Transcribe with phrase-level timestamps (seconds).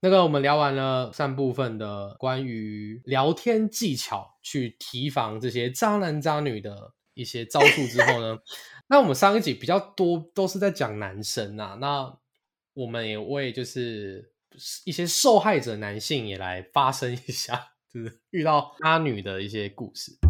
[0.00, 8.38] 那个我们聊完了上部分的关于聊天技巧，去提防这些渣男渣女的一些招数之后呢，
[8.88, 12.16] 那我们上一集比较多都是在讲男生啊，那
[12.74, 14.32] 我们也为就是
[14.84, 20.27] 一些受害者男性也来发声一下， 就是遇到渣女的一些故事。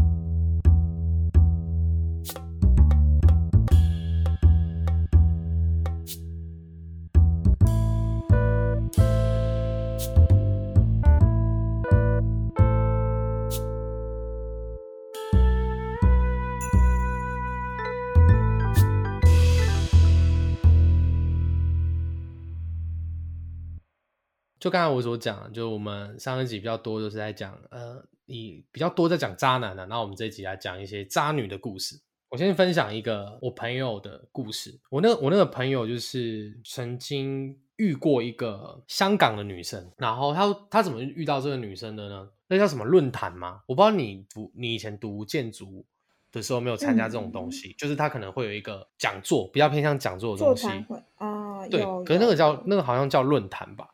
[24.69, 31.99] 就刚才我所讲的，就我们上一集比较多都是在讲，呃，你比较多在讲渣男的，那我们这一集来讲一些渣女的故事。
[32.29, 34.79] 我先分享一个我朋友的故事。
[34.91, 42.29] 我那我那个朋友就是曾经遇过一个香港的女生，然后他他怎么遇到这个女生的呢？
[42.49, 43.63] 那叫什么论坛吗？
[43.65, 45.83] 我不知道你读你以前读建筑
[46.31, 50.69] 的时候没有参加这种东西，就是他可能会有一个讲座，比较偏向讲座的东西。
[51.17, 53.89] 啊，对，可是那个叫那个好像叫论坛吧。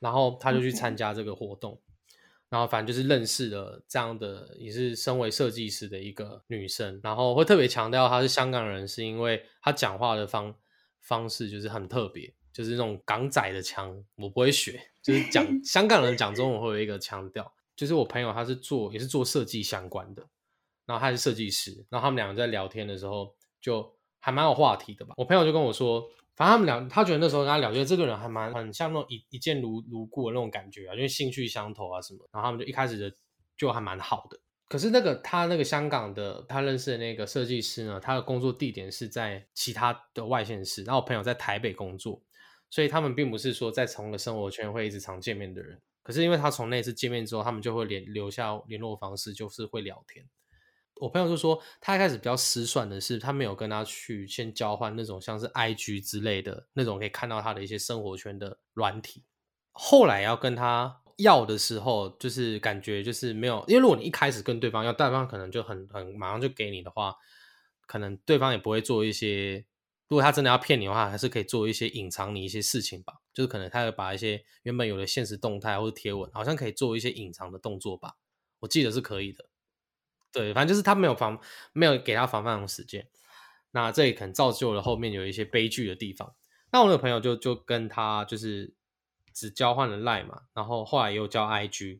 [0.00, 1.80] 然后他就去参加这个活动，
[2.48, 10.52] 然后反正就是认识了这样的，也是身为设计师的一个女生，然后会特别强调她是香港人，是因为她讲话的方
[11.00, 17.52] 方式就是很特别，就是那种港仔的腔，我不会学，就是讲 香港人讲中文会有一个腔调。
[17.76, 20.26] 就是我朋友他是做也是做设计相关的，
[20.86, 25.14] 然后他是设计师，然后他们两个在聊天的时候就还蛮有话题的吧。
[25.16, 26.10] 我朋友就跟我说。
[26.40, 32.26] 反正他们俩，他觉得那时候跟他聊，觉得这个人还蛮很像那种一一见如如故的那种感觉啊，因为兴趣相投啊什么。
[32.32, 33.14] 然后他们就一开始的
[33.58, 34.40] 就还蛮好的。
[34.66, 42.22] 可是那个他那个香港的他认识的那个设计师呢，他的工作地点是在其他的外县市，然后我朋友在台北工作，
[42.70, 45.78] 所以他们并不是说在同一个生活圈会一直常见面的人。
[46.02, 50.24] 可是因为他从那次见面之后，他们就会联留下联络方式，就是会聊天。
[51.00, 59.24] 我朋友就说，他一开始比较失算的是，他没有跟他去先交换那种像是 I G 之类的那种可以看到他的一些生活圈的软体。
[59.72, 67.14] 后来要跟他要的时候，就是感觉就是没有，因为如果你一开始跟对方要，对方可能就很很马上就给你的话，
[67.86, 69.64] 可能对方也不会做一些，
[70.08, 73.14] 如果他真的要骗你的话，还是可以做一些隐藏你一些事情吧。
[73.32, 78.14] 就是可能他会把一些原本有的现实动态或者贴文，好像可以做一些隐藏的动作吧。
[78.58, 79.49] 我记得是可以的。
[80.32, 81.38] 对，反正就是他没有防，
[81.72, 83.06] 没有给他防范的时间，
[83.72, 86.34] 那这也可能造就了后面有一些悲剧的地方。
[86.72, 88.72] 那我那个朋友就就跟他就是
[89.34, 91.98] 只交换了赖嘛，然后后来又交 IG，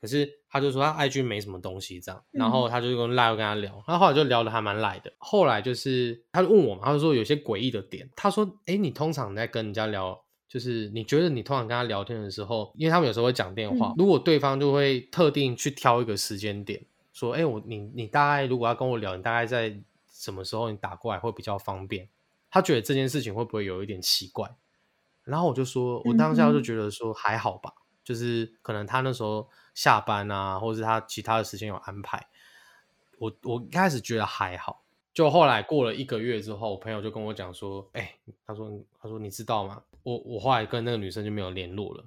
[0.00, 5.12] 可是他就说他 IG 没什么东西这样，然后他就用赖跟他聊，他后来就聊的还蛮赖的。
[5.18, 16.84] 后来就是他就问我嘛，他就说有些诡异的点，他说，哎，你通常在跟人家聊，就是你觉得你通常跟他聊天的时候，因为他们有时候会讲电话，如果对方就会特定去挑一个时间点。
[17.18, 19.76] 说，哎，我你你大概如果要跟我聊，你大概在
[20.08, 22.08] 什么时候你打过来会比较方便？
[22.48, 24.48] 他觉得这件事情会不会有一点奇怪？
[25.24, 27.72] 然后我就说，我当下就觉得说还好吧，
[28.04, 32.24] 就是可能他那时候下班啊，或者是他其他的时间有安排。
[33.18, 38.14] 我我一开始觉得还好，就后来过了一个月之后，我朋友就跟我讲说，哎，
[38.46, 38.70] 他说
[39.02, 39.82] 他说你知道吗？
[40.04, 42.04] 我我后来跟那个女生就没有联络了。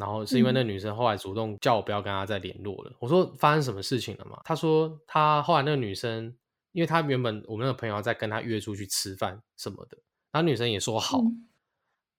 [0.00, 2.96] 然后是因为那女生后来主动叫我不要跟她再联络了。
[2.98, 4.40] 我说发生什么事情了嘛？
[4.44, 6.34] 她说她后来那个女生，
[6.72, 9.98] 因为她原本我们那个朋友在跟她约出去吃饭什么的，
[10.32, 11.20] 然后女生也说好，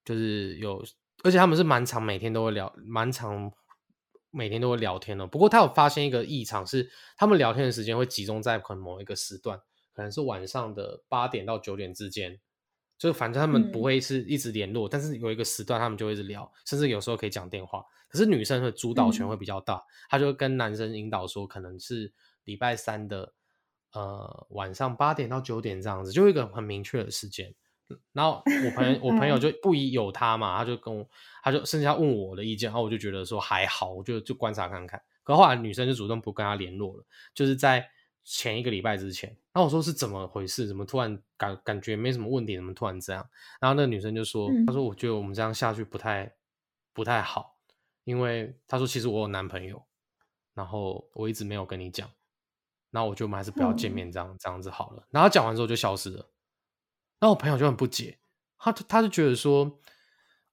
[0.06, 0.86] 就是有，
[1.24, 3.52] 而且他们是蛮长，每天都会聊，蛮长，
[4.30, 5.26] 每天都会聊天的。
[5.26, 6.88] 不过她有发现一个异常，是
[7.18, 9.60] 他们聊天的时间会集中在可能某一个时段，
[9.92, 12.40] 可能是晚上的八点到九点之间。
[13.02, 17.84] 就反正他们不会是一直联络，但是有一个时段他们就会一直聊，甚至有时候可以讲电话。
[18.08, 22.14] 可是女生的主导权会比较大，她就跟男生引导说，可能是
[22.44, 23.34] 礼拜三的
[23.94, 27.52] 呃晚上八点到九点这样子，就一个很明确的时间。
[28.14, 31.04] 然后我朋友 我朋友就不疑有他嘛，他就跟我，
[31.44, 35.02] 他就甚至要问我的意见，然后我就觉得说还好，我就就观察看看。
[35.24, 37.04] 可后来女生就主动不跟他联络了，
[37.34, 37.90] 就是在。
[38.24, 40.66] 前一个礼拜之前，然后我说是怎么回事？
[40.66, 42.56] 怎么突然感感觉没什么问题？
[42.56, 43.30] 怎么突然这样？
[43.60, 46.34] 然后那个女生就说：“她说我觉得我们这样下去不太
[46.94, 47.58] 不太好，
[48.06, 49.86] 因为她说其实我有男朋友，
[50.54, 52.10] 然后我一直没有跟你讲，
[52.92, 56.30] 然后我觉得我们还是不要见面，这样这样子好了。”然后讲完之后就消失了。
[57.20, 58.20] 然后我朋友就很不解，
[58.58, 59.80] 他他就觉得说：“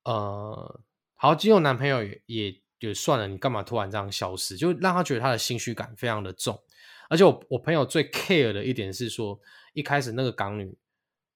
[0.02, 0.80] 呃，
[1.14, 4.56] 好，既有男朋友也也也算了，你干嘛突然这样消失？
[4.56, 6.60] 就让他觉得他的心虚感非常的重。”
[7.08, 9.40] 而且我我朋友最 care 的一点是说，
[9.72, 10.76] 一开始那个港女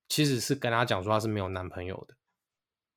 [0.09, 2.15] 其实是跟他讲说她是没有男朋友的，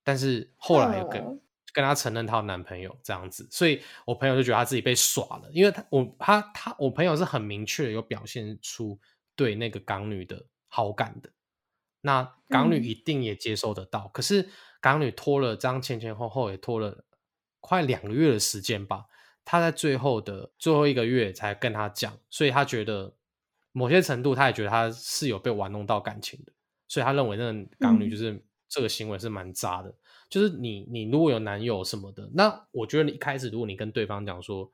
[0.03, 1.41] 但是后来跟
[1.73, 8.99] 跟他承认她有男朋友这样子，所以我朋友就觉得他自己被耍了，因为他我他他我朋友是很明确的有表现出
[9.35, 11.31] 对那个港女的好感的，
[12.01, 12.83] 那港女嗯。
[12.83, 14.49] 一定也接受得到，可是
[14.79, 17.05] 港女拖了这样前前后后也拖了
[17.59, 19.05] 快两个月的时间吧，
[19.45, 23.15] 他在最后的最后一个月才跟他讲，所以他觉得
[23.71, 26.51] 某些程度他也觉得他是有被玩弄到感情的，
[26.87, 29.95] 所以他认为那个港女嗯就是这个行为是蛮渣的。
[30.27, 34.69] 就是你你如果有男友什么的，那我觉得你一开始如果你跟对方讲说，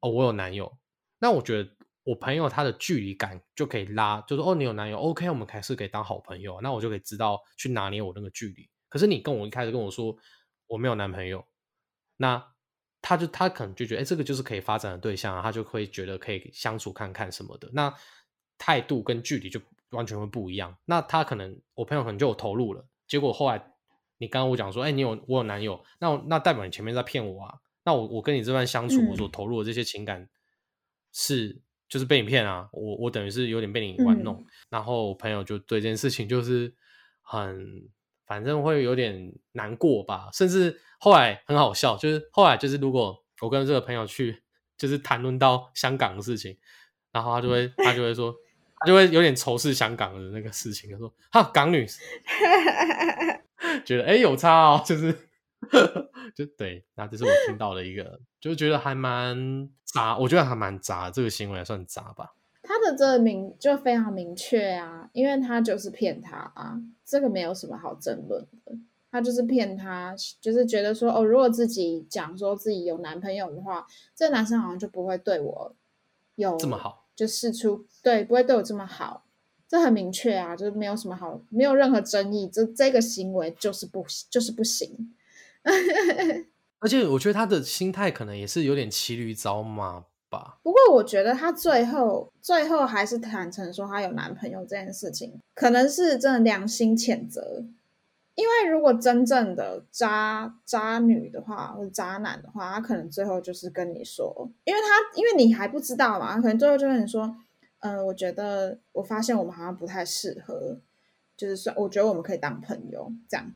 [0.00, 0.76] 哦我有男友，
[1.18, 1.70] 那我觉得
[2.04, 8.68] 我朋友他的距离感就可以拉，就是哦你有男友，OK，我们还是可以当好朋友，那我就可以知道去拿捏我那个距离。
[8.90, 10.14] 可是你跟我一开始跟我说
[10.66, 11.46] 我没有男朋友，
[12.18, 12.46] 那
[13.08, 17.70] 他就他可能就觉得，哎、这个就是可以发展的对象啊，他就会觉得可以相处看看什么的。
[17.72, 17.94] 那
[18.58, 19.60] 态度跟距离就
[19.90, 20.76] 完全会不一样。
[20.86, 23.64] 那他可能我朋友可能就有投入了，结果后来
[24.18, 27.54] 你刚刚我讲说，哎、你有我有男友，那那代表你前面在骗我啊。
[27.84, 30.28] 那我我跟你这段相处，嗯我所投入的这些情感
[31.12, 31.56] 是
[31.88, 34.34] 就是被你骗啊，我我等于是有点被你玩弄。
[34.34, 36.74] 嗯然后我朋友就对这件事情就是
[37.22, 37.88] 很，
[38.26, 44.42] 反正会有点难过吧，甚至后来很好笑，就是后来就是如果我跟这个朋友去，
[44.76, 46.56] 就是谈论到香港的事情，
[47.12, 48.34] 然后他就会他就会说，
[48.80, 51.86] 他就会有点仇视香港的那个事情，他说哈港女，
[53.86, 55.12] 觉得哎、诶有差哦，就是
[56.34, 62.32] 就对，那这是我听到的一个，就觉得还蛮渣，我觉得还蛮渣，这个行为还算渣吧。
[62.92, 68.72] 这个明就非常明确啊，因为他就是骗他啊，这个没有什么好争论的。
[69.10, 75.74] 他就是骗他，就是觉得说哦，如果自己讲说自己有男朋友的话，这男生好像就不会对我
[76.34, 79.24] 有这么好，就试出对，不会对我这么好。
[79.68, 85.14] 这很明确啊，就是没有什么好，没有任何争议，这这个行为就是不就是不行。
[86.78, 90.04] 而且我觉得他的心态可能也是有点骑驴找马
[90.62, 97.64] 不过我觉得她最后最后还是坦诚说她有男朋友这件事情，可能是真的良心谴责。
[98.34, 107.34] 因为如果真正的渣渣女的话，或者渣男的话，他可能最后就是跟你说，因为他因为你还不知道嘛，可能最后就跟你说，
[107.80, 110.78] 嗯、我觉得我发现我们好像不太适合，
[111.34, 113.50] 就是说，我觉得我们可以当朋友这样。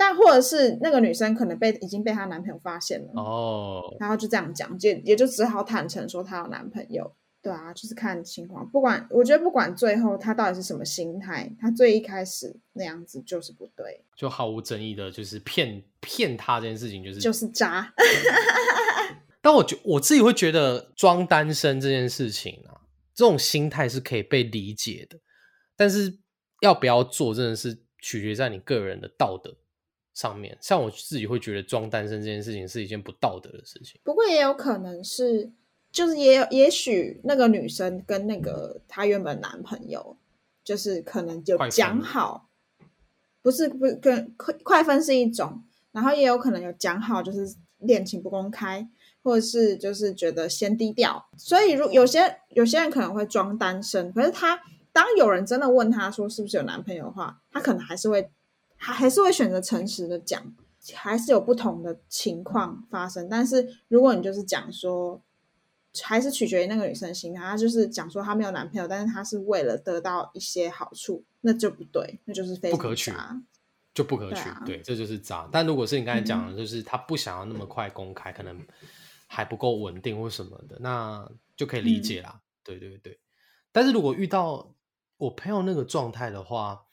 [0.00, 7.14] 但或者是那个女生可能被已经被她男朋友发现了，哦，然后就这样讲，也也就只好坦诚说她有男朋友。
[7.42, 17.92] 对啊，就是看情况，不管我觉得不管最后她到底是什么心态，她最一开始那样子就是不对，就毫无争议的，就是骗骗她这件事情，就是就是渣。
[19.42, 22.80] 但我觉我自己会觉得装单身这件事情啊，
[23.14, 25.18] 这种心态是可以被理解的，
[25.76, 26.18] 但是
[26.62, 29.56] 要不要做，真的是取决在你个人的道德
[30.14, 30.56] 上面。
[30.60, 34.00] 像我自己会觉得装单身这件事情是一件不道德的事情。
[34.04, 35.50] 不过也有可能是，
[35.92, 40.16] 就是也有也许那个女生跟那个她原本男朋友，
[40.62, 42.48] 就是可能有讲好，
[43.42, 45.62] 不是不是跟快快分是一种，
[45.92, 48.86] 然后也有可能有讲好，就是恋情不公开，
[49.22, 51.28] 或者是就是觉得先低调。
[51.36, 54.60] 所以如有些有些人可能会装单身，可是他
[54.92, 58.30] 当有人真的问他说是不是有男朋友的话，他可能还是会
[58.80, 60.52] 还还是会选择诚实的讲。
[60.94, 65.20] 还是有不同的情况发生，但是如果你就是讲说，
[66.02, 73.42] 还是取决于那个女生的心态，她就是讲说她没有男朋友，但是她是为了得到一些好处，那就不对，那就是非常不可取渣
[73.92, 75.46] 就不可取，对啊对，这就是渣。
[75.52, 78.58] 但如果是你刚才讲的，就是她不想要那么快公开，可能
[79.26, 82.40] 还不够稳定或什么的，那就可以理解啦。
[82.64, 83.20] 对对对。
[83.70, 84.74] 但是如果遇到
[85.18, 86.86] 我朋友那个状态的话，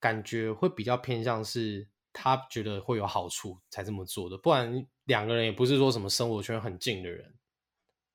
[0.00, 7.34] 感觉会比较偏向是他觉得会有好处才这么做的，不然两个人也不是说什么生活圈很近的人，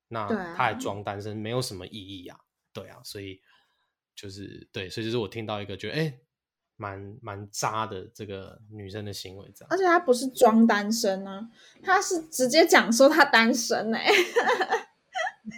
[0.08, 2.38] 那他还装单身，没有什么意义啊。
[2.72, 3.40] 对啊，所以
[4.14, 6.00] 就是对，所以就是我听到一个觉得哎。
[6.00, 6.20] 诶
[6.76, 11.48] 蛮蛮渣的这个女生的行为，这样而且她不是装单身啊，
[11.84, 14.10] 她是直接讲说她单身哎、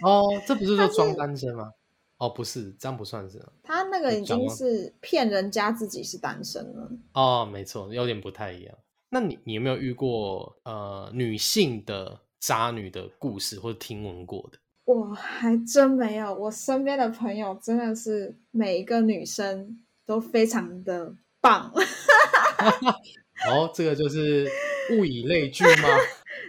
[0.03, 1.71] 哦，这不是说装单身吗？
[2.17, 6.89] 哦，不是，这样不算是啊她那个已经是骗人家自己是单身了。
[7.13, 8.75] 哦，没错，有点不太一样。
[9.09, 14.57] 那你你有没有遇过呃女性的渣女的故事，或者听闻过的？
[14.85, 21.71] 我还真没有，我身边的朋友真的是每一个女生都非常的棒。
[23.47, 24.49] 哦，这个就是
[24.91, 25.89] 物以类聚吗？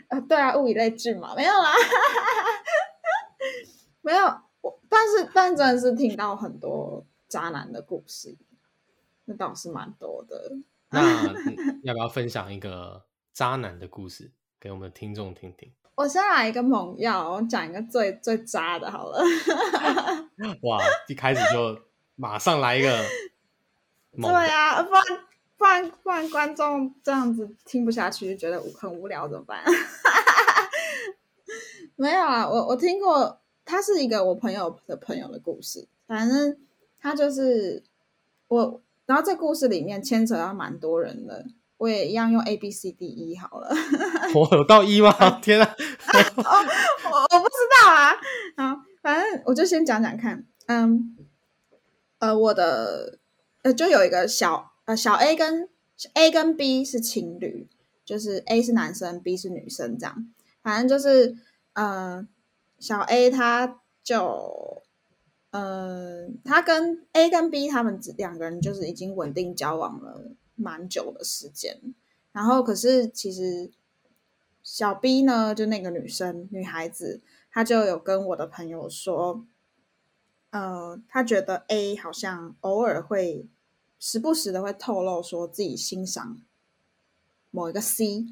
[0.08, 1.74] 啊， 对啊，物以类聚嘛，没有啦，
[4.00, 4.47] 没有。
[4.88, 8.36] 我但是但真的是听到很多渣男的故事，
[9.26, 10.56] 那倒是蛮多的。
[10.90, 11.26] 那
[11.82, 13.04] 要不要分享一个
[13.34, 14.32] 渣男的故事？
[14.58, 15.70] 给我们的听众听听。
[15.94, 19.22] 我先来一个猛药，我讲一个最最渣的，好了。
[20.62, 20.78] 哇，
[21.08, 21.78] 一开始就
[22.14, 22.88] 马上来一个
[24.16, 25.02] 对啊，不然
[25.56, 29.62] 不然不然观众这样子听不下去，就觉得很无聊，怎么办？
[31.96, 36.56] 没有啊，我我听过，他是一个我朋友的朋友的故事，反正
[36.98, 37.84] 他就是
[38.48, 41.44] 我，然后这故事里面牵扯到蛮多人的，
[41.76, 43.68] 我也一样用 A B C D E 好了。
[44.34, 45.12] 我有到一吗？
[45.42, 45.76] 天啊！
[45.76, 48.14] 我我不知道啊，
[48.56, 51.14] 好，反正我就先讲讲看，嗯，
[52.20, 53.18] 呃，我的
[53.62, 55.68] 呃，就有一个小呃小 A 跟
[56.14, 57.68] A 跟 B 是情侣，
[58.02, 60.32] 就是 A 是男生，B 是女生，这样，
[60.62, 61.36] 反正就是
[61.74, 62.26] 呃
[62.78, 64.82] 小 A 他就
[65.50, 71.94] 呃他跟 A 跟 B 他们两个人就是已经稳定交往了蛮久的时间，
[72.32, 73.70] 然后可是其实。
[74.60, 79.46] 小 B 呢，就那个女生女孩子，她就有跟我的朋友说，
[80.50, 83.46] 呃，她觉得 A 好像偶尔会
[83.98, 86.42] 时不时的会透露说自己欣赏
[87.50, 88.26] 某一个 C，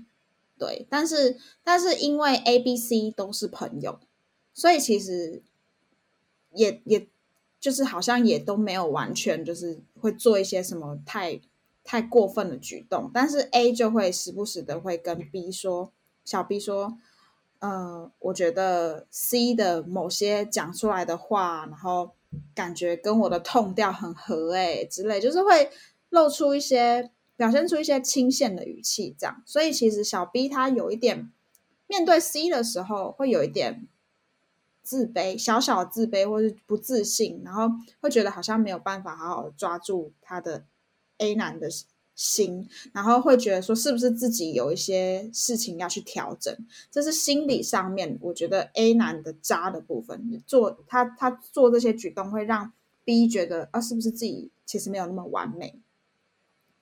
[0.58, 3.98] 对，但是但是因为 A、B、C 都是朋友，
[4.56, 5.42] 所以其实
[6.54, 7.06] 也也
[7.60, 11.38] 就是好像也都没有完全就是会做一些什么太
[11.84, 15.92] 太过分的举动，但是 A 就会时不时的会跟 B 说。
[16.24, 16.98] 小 B 说
[17.60, 22.12] ：“呃，我觉得 C 的某些讲出来的话，然后
[22.52, 25.70] 感觉跟我的痛调很合，哎，之类，就是会
[26.08, 29.40] 露出一些表现出一些轻蔑的语气，这样。
[29.46, 31.30] 所以其实小 B 他有一点
[31.86, 33.86] 面对 C 的时候，会有一点
[34.86, 37.68] 自卑，小小自卑或是不自信，然后
[38.00, 40.64] 会觉得好像没有办法好好抓住他的
[41.18, 41.68] A 男的。”
[42.16, 52.72] 心，然后会觉得说是不是自己有一些事情要去调整，这是心理上面，我觉得 A 男的渣的部分，做他他做这些举动会让
[53.04, 55.78] B 觉得啊，是不是自己其实没有那么完美，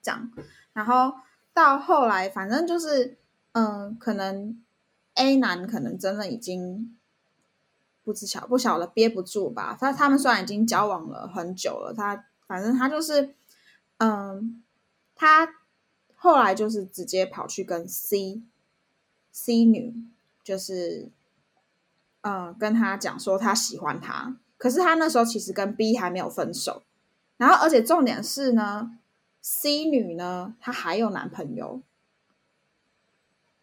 [0.00, 0.30] 这样，
[0.72, 1.12] 然后
[1.52, 3.18] 到后来，反正就是
[3.54, 4.62] 嗯，可能
[5.14, 6.96] A 男可能真的已经
[8.04, 13.34] 不知晓不晓得憋不住吧，他他们虽然已经交往了很久了，他反正他就是
[13.98, 14.60] 嗯。
[15.16, 15.48] 他
[16.16, 18.42] 后来就是直接跑去跟 C
[19.30, 19.94] C 女，
[20.42, 21.08] 就是
[22.22, 24.36] 嗯，跟他讲说他喜欢他。
[24.58, 26.82] 可是他那时候其实跟 B 还没有分手，
[27.36, 28.98] 然后而且重点是呢
[29.40, 31.80] ，C 女呢她还有男朋友，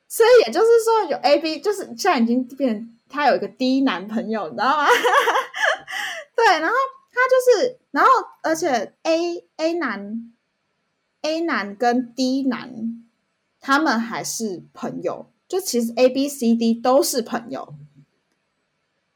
[0.07, 4.87] 所以也就是说有 A B，就是现在已经变，他有一个 D 男朋友，你知道吗？
[6.35, 6.75] 对，然后
[7.11, 8.09] 他就是，然后
[8.41, 10.33] 而且 A A 男。
[11.23, 13.05] A 男跟 D 男，
[13.59, 17.75] 他们还是朋友，就其实 A、B、C、D 都是朋友，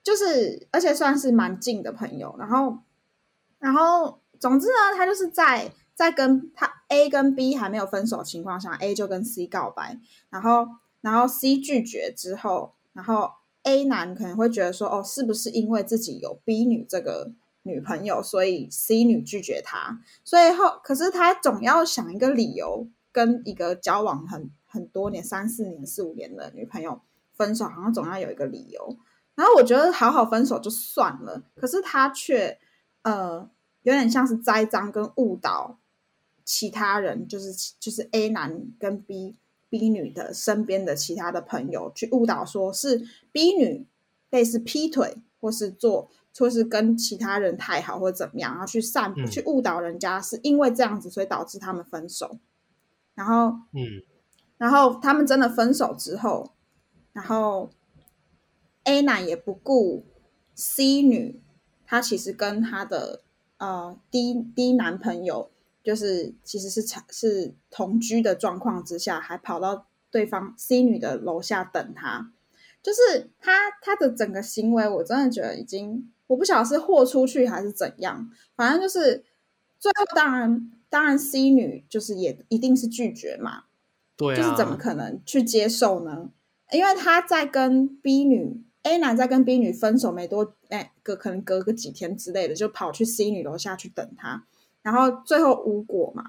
[0.03, 2.35] 就是而且算是蛮近的朋友。
[2.37, 2.77] 然后，
[3.57, 9.99] 然后，总之呢，他就是在在跟他 A 跟 B 还没有分手情况下，A 就跟 C 告白，
[10.29, 10.67] 然后，
[11.01, 13.31] 然后 C 拒绝之后，然后
[13.65, 17.33] A 男可能会觉得说，哦，是不是因为自己有 B 女这个？
[17.67, 27.01] 女朋友，所以 C 女拒绝他，所以后可是他总要想一个理由跟一个交往很很多年、三四年、四五年的女朋友
[27.33, 28.95] 分手，好像总要有一个理由。
[29.33, 32.59] 然后我觉得好好分手就算了，可是他却
[33.01, 33.49] 呃
[33.81, 35.79] 有点像是栽赃跟误导
[36.43, 39.35] 其他人，就是就是 A 男跟 B
[39.77, 43.85] B 女的身边的其他的朋友去误导，说是 B 女
[44.29, 46.09] 类似劈腿或是做。
[46.37, 52.37] 或是跟其他人太好或者怎么样，然后去散去误导人家，是因为这样子，所以导致他们分手。
[53.13, 54.03] 然后，嗯，
[54.57, 56.51] 然后他们真的分手之后，
[57.13, 57.69] 然后
[58.83, 60.03] A 男也不顾
[60.55, 61.39] C 女，
[61.85, 63.21] 他其实跟他的
[63.55, 65.49] 呃 D D 男朋友，
[65.85, 72.33] 就是其实是是同居的状况之下，还跑到对方 C 女的楼下等他，
[72.83, 76.11] 就是他他的整个行为，我真的觉得已经。
[76.27, 79.23] 我不晓得是豁出去还是怎样，反正就是
[79.77, 83.65] 最后当然当然 C 女就是也一定是拒绝嘛，
[84.17, 86.31] 对，就是怎么可能去接受呢？
[86.71, 94.47] 因为他在跟 B 女 A 男在跟 B 女分手没多哎，隔可能隔个几天之类的，就跑去 C 女楼下去等他，
[94.85, 96.23] 然后最后无果嘛，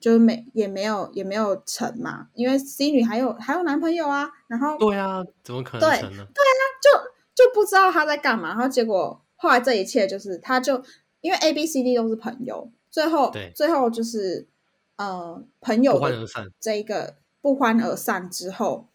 [0.00, 6.24] 就是没也没有也没有成嘛，因为 C 女还有还有男朋友啊，然后对啊，怎么可能成呢？
[6.32, 9.20] 对啊，就就不知道他在干嘛，然后结果。
[9.38, 10.82] 后来这一切就是，他就
[11.20, 14.48] 因为 A、B、C、D 都是朋友，最后最后就是
[14.96, 16.48] 呃朋友不欢而散。
[16.58, 18.88] 这一个不欢而散之后，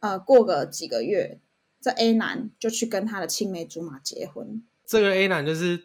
[0.00, 1.38] 呃，过个几个月，
[1.80, 4.60] 这 A 男就去跟他的青梅竹马结婚。
[4.84, 5.84] 这个 A 男就是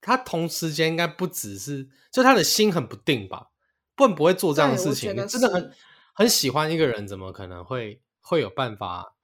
[0.00, 3.50] 他同时间应该不只是，就他的心很不定吧，
[3.94, 5.14] 不然不会做这样的事情。
[5.26, 5.72] 真的很
[6.12, 9.14] 很喜欢一个人，怎么可能会会有办法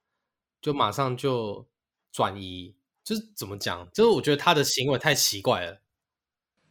[0.61, 1.67] 就马上就
[2.11, 2.75] 转移？
[3.03, 3.89] 就是怎么讲？
[3.93, 5.81] 就是我觉得他的行为太奇怪了。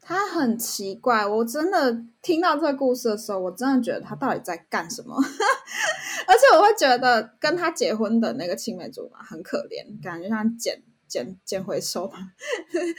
[0.01, 5.17] 他很奇怪，我真的听到这个故事的时候，我真的觉得他到底在干什么？
[6.29, 12.19] 而且我会觉得跟他结婚的那个青梅竹马很可怜，感觉像捡捡捡回收吧。
[12.73, 12.95] 对，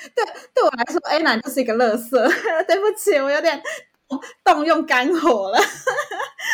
[0.53, 2.27] 对我来说，A 男就是一个乐色。
[2.67, 3.61] 对不起，我有点
[4.43, 5.59] 动用肝火了。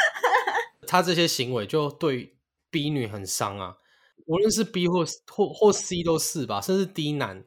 [0.88, 2.36] 他这些行为就对
[2.70, 3.78] B 女很伤啊，
[4.28, 7.46] 无论是 B 或或或 C 都是吧，甚至 D 男。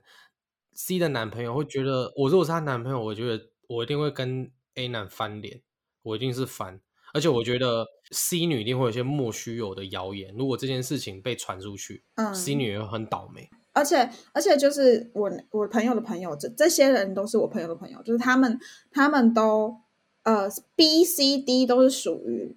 [0.79, 5.63] C 的男朋友会觉得，我如果是他男朋友，我觉得我一定会跟 A 男翻脸，
[6.03, 6.81] 我一定是翻。
[7.15, 13.49] 而且我觉得 C 女一定会有些莫须有的谣言，如果这件事情被传出去，嗯，C 女也会很倒霉。
[13.77, 18.59] 而且，而且就是我我朋友的朋友，这这些人都是我朋友的朋友，就是他们
[18.91, 19.77] 他们都
[20.25, 22.57] 呃 B、C、D 都是属于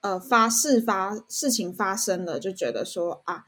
[0.00, 3.46] 呃发事发事情发生了，就觉得说啊。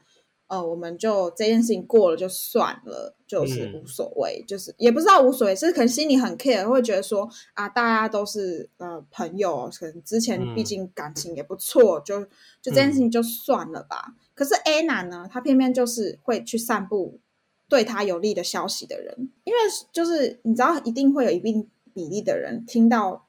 [0.49, 12.21] 呃，我们就这件事情过了就算了，就是无所谓，就是也不知道无所谓，是可能心里很 care，会觉得说啊，大家都是呃朋友，可能之前毕竟感情也不错，就
[12.61, 14.13] 就这件事情就算了吧。
[14.37, 17.19] 可是 A 男呢，他偏偏就是会去散布
[17.67, 19.59] 对他有利的消息的人，因为
[19.91, 23.27] 就是你知道，一定会有一定比例的人听到，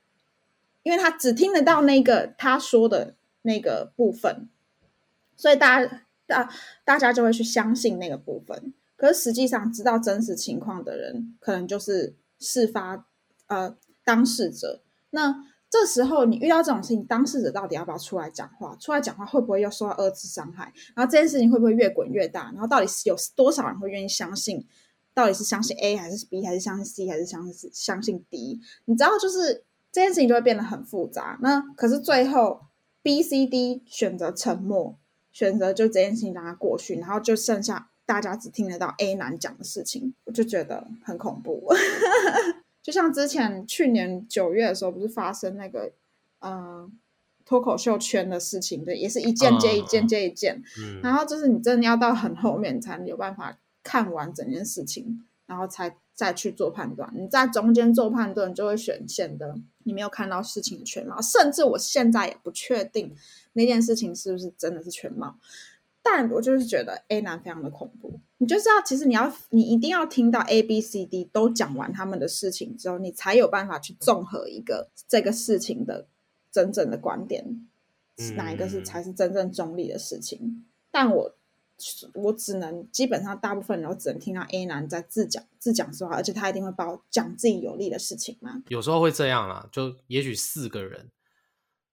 [0.83, 4.49] 因为他只听得到那个他说的那个部分，
[5.35, 6.03] 所以大家。
[6.29, 6.47] 大
[6.85, 13.07] 大家就会去相信那个部分，可是实际上知道真实情况的人，可能就是事发
[13.47, 13.75] 呃
[14.05, 14.83] 当事者。
[15.09, 18.77] 那这时候你遇到这种事情，当事者到底要不要出来讲话？
[18.81, 20.73] 出来讲话会不会又受到二次伤害？
[20.95, 22.45] 然后这件事情会不会越滚越大？
[22.53, 24.67] 然后到底是有多少人会愿意相信？
[25.15, 28.61] 到底是相信 A 还是 B 还是相信 C 还是相信相信 D？
[28.87, 31.39] 你知道，就是这件事情就会变得很复杂。
[31.43, 32.63] 那可是最后
[33.03, 34.97] B、C、D 选择沉默。
[35.31, 41.73] 选择就这件事情让它过去，然后就剩下大家只听得到 A 男讲的事情，我就觉得很恐怖。
[42.89, 45.93] 就像之前去年九月的时候，不是发生那个
[46.39, 46.91] 呃
[47.45, 50.63] 脱口秀圈的事情，对，也是一件接一件接一件，
[51.03, 57.13] 然后就是你真的要到很后面才能有办法看完整件事情，然后才再去做判断。
[57.15, 63.15] 你在中间做判断，就会显现的你没有看到事情的全貌，甚至我现在也不确定。
[63.53, 65.37] 那件事情是不是真的是全貌？
[66.11, 68.19] 但我就是觉得 A 男非常的恐怖。
[68.39, 76.07] 你就知道，其实你要你一定要听到 A、B、C、D 都讲完他们的事情之后，你才有办法去综合一个这个事情的
[76.51, 77.69] 真正的观点，
[78.37, 80.65] 哪一个是才是真正中立的事情。
[80.91, 81.35] 但我
[82.15, 88.63] 我只能基本上大部分人都只能听到 A 男在自讲自讲说话，而且他一定会报讲自己有利的事情嘛。
[88.69, 91.11] 有时候会这样啦，就也许四个人。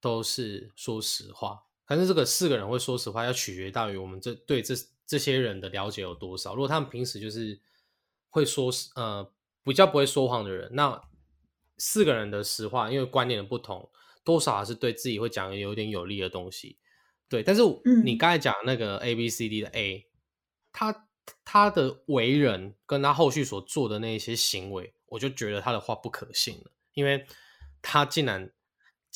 [0.02, 4.74] 都是说实话，但是这个四个人会说实话，要取决于我们这对这
[5.06, 6.54] 这些人的了解有多少。
[6.56, 7.60] 如果他们平时就是
[8.30, 9.32] 会说呃
[9.64, 11.02] 比较不会说谎的人，那
[11.78, 13.90] 四个人的实话，因为观念的不同，
[14.24, 16.78] 多少还是对自己会讲有点有利的东西。
[17.30, 17.62] 对，但是
[18.04, 20.08] 你刚才讲那个 A B C D 的 A，
[20.72, 21.08] 他
[21.44, 27.26] 他的为人跟他后续所做的那些行为，我就觉得他的话不可信了，因为
[27.82, 28.52] 他竟然。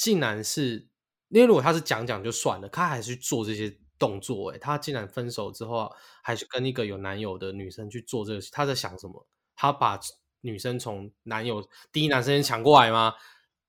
[0.02, 0.88] 竟然是，
[1.30, 5.92] 因为如果他是讲讲就算了，他还是去做这些动作，哎，他竟然分手之后
[6.24, 9.28] 还是跟一个有男友的女生去做这个，他在想什么？
[9.56, 10.00] 他把
[10.42, 13.14] 女生从男友第一男生抢过来吗？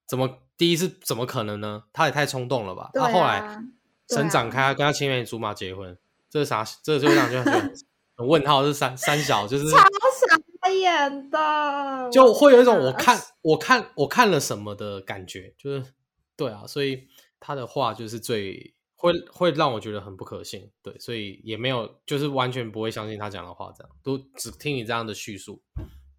[0.07, 1.85] 怎么第一次怎么可能呢？
[1.92, 2.90] 他也太冲动了吧！
[2.94, 3.62] 他后来
[4.09, 5.99] 神展开，跟他青梅竹马结婚，
[6.31, 6.64] 这是啥？
[6.83, 7.42] 这就让就
[8.16, 9.79] 很问号，是三三小，就是超
[10.62, 15.85] 傻眼的，就会有一种我看我看我看了什么的感觉，就是。
[16.37, 17.07] 对啊，所以
[17.40, 20.70] 他的话就是最会会让我觉得很不可信。
[20.83, 25.62] 对，所以也没有就是完全不会相信他讲的话，这样都只听你这样的叙述。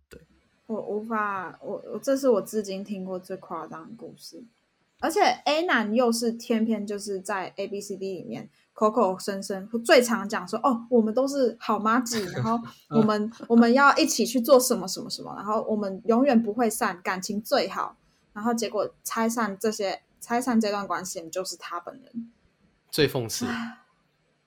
[0.09, 0.19] 对，
[0.65, 4.43] 我无法，我我这是我至今听过最夸张的故事。
[4.99, 17.95] 而且 A 男又是偏偏就是在 A B C D 里面口口声声最常讲说哦，我们都是好妈子，然后我 们我们要一起去做什么什么什么，然后我们永远不会散，感情最好。
[18.33, 20.01] 然后结果拆散这些。
[20.21, 22.31] 拆散这段关系就是他本人，
[22.89, 23.45] 最讽刺。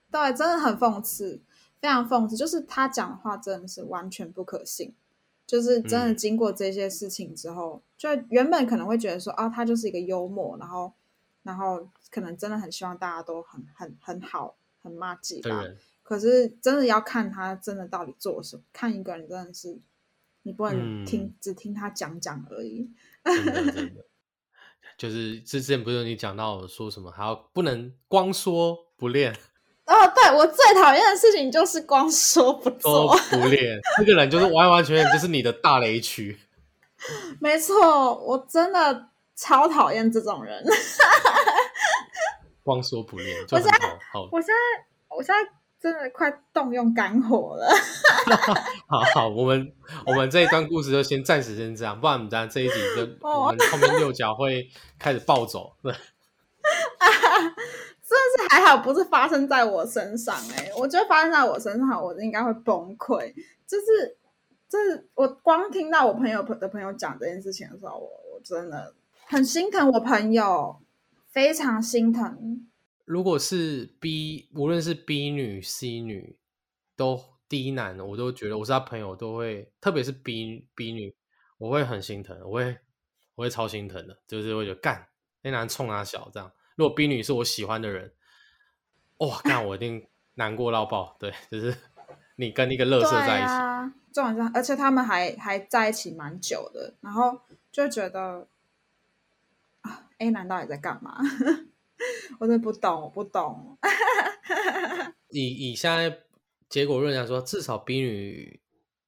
[0.09, 1.39] 对，真的很讽刺，
[1.79, 2.35] 非常讽刺。
[2.35, 4.95] 就是他讲的话真的是完全不可信。
[5.45, 10.91] 就是真的经过这些事情之后，就原本可能会觉得说，啊，他就是一个幽默，然后，
[11.43, 15.63] 然后可能真的很希望大家都很很很好，很骂街吧。
[16.01, 19.77] 可是真的要看他真的到底做什么，看一个人真的是
[20.41, 22.89] 你不能听、嗯只听他讲讲而已。
[23.23, 24.05] 真的真的，
[24.97, 29.33] 就是之前不是你讲到说什么，还要不能光说不练，
[29.85, 33.19] 哦，对我最讨厌的事情就是光说不说做。
[33.31, 36.39] 不练，这个人就是完完全全就是你的大雷区。
[37.39, 40.63] 没错，我真的超讨厌这种人。
[42.63, 44.55] 光说不练就我很好好我现在
[45.15, 45.35] 我现在
[45.85, 47.69] 真的快动用肝火了。
[48.89, 49.71] 好好，我们
[50.07, 54.67] 我们这一段故事就先暂时先这样，不然我们等下这一集就 哦我们后面六角会
[54.97, 55.75] 开始暴走。
[55.83, 55.93] 对，
[58.01, 63.31] 真的是还好，不是发生在我身上哎、我觉得发生在我身上，我应该会崩溃。
[63.67, 64.17] 就是，
[64.67, 68.95] 就是我光听到我朋友的朋友讲这件事情的时候，我我真的
[69.27, 70.79] 很心疼我朋友，
[71.29, 72.65] 非常心疼。
[73.05, 76.37] 如果是 B，无论是 B 女、C 女，
[76.95, 81.15] 都 D 男，我都觉得我是他朋友，都会，特别是 B B 女，
[81.59, 82.77] 我会很心疼，我会
[83.35, 85.07] 我会超心疼的，就是会觉得干
[85.43, 86.51] 那男冲他小这样。
[86.75, 88.11] 如果 B 女是我喜欢的人，
[89.17, 91.15] 哇，干我一定难过到爆。
[91.19, 91.77] 对，就是
[92.37, 97.39] 你跟一个乐色在一起，啊，这种是，而且他们还还在一起蛮久的，然后
[97.71, 98.47] 就觉得
[99.81, 101.19] 啊，A 男到底在干嘛？
[102.39, 103.77] 我真的不懂，我不懂。
[105.31, 106.19] 以以现在
[106.69, 108.59] 结果论来说，至少 B 女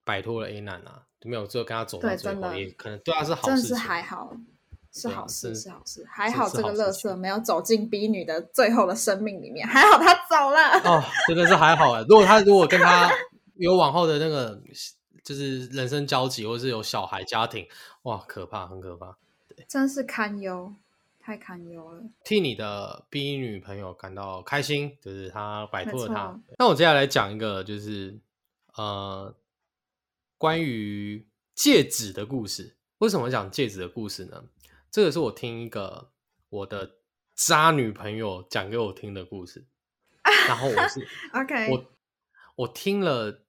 [0.03, 3.47] 摆脱了 A 男啊，没有最后跟他走到最后，也可能对他是好事。
[3.47, 4.35] 真的是还好，
[4.93, 6.05] 是好事，是好事。
[6.09, 10.79] 还好这个乐色没有走进 B 女的最后的生命里面，还好他走了。
[10.83, 12.01] 哦，真的是还好哎。
[12.07, 13.11] 如果他如果跟他
[13.55, 14.61] 有往后的那个
[15.23, 17.67] 就是人生交集，或者是有小孩家庭，
[18.03, 19.17] 哇，可怕，很可怕。
[19.67, 20.73] 真是堪忧，
[21.27, 22.01] 太堪忧了。
[22.23, 26.39] 替你的 B 女朋友感到开心，就是她摆脱了没他。
[26.57, 28.17] 那我接下来讲一个，就是
[28.77, 29.35] 呃，
[30.37, 32.77] 关于戒指的故事。
[32.99, 34.41] 为什么讲戒指的故事呢？
[34.89, 36.11] 这个是我听一个
[36.47, 36.95] 我的
[37.35, 39.67] 渣女朋友讲给我听的故事，
[40.47, 41.85] 然后我是 OK，我
[42.55, 43.41] 我听了，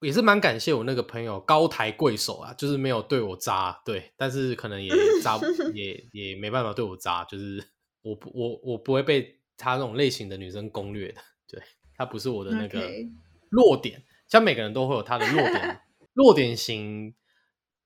[0.00, 4.90] 也是蛮感谢我那个朋友高抬贵手啊，就是没有对我渣，对，但是可能也
[5.22, 5.38] 渣
[5.74, 7.62] 也 也没办法对我渣，就是
[8.02, 11.60] 我不我我不会被他那种类型的女生攻略的，对，
[11.96, 12.88] 他不是我的那个
[13.50, 15.80] 弱点，像每个人都会有他的弱点，
[16.14, 17.14] 弱点型，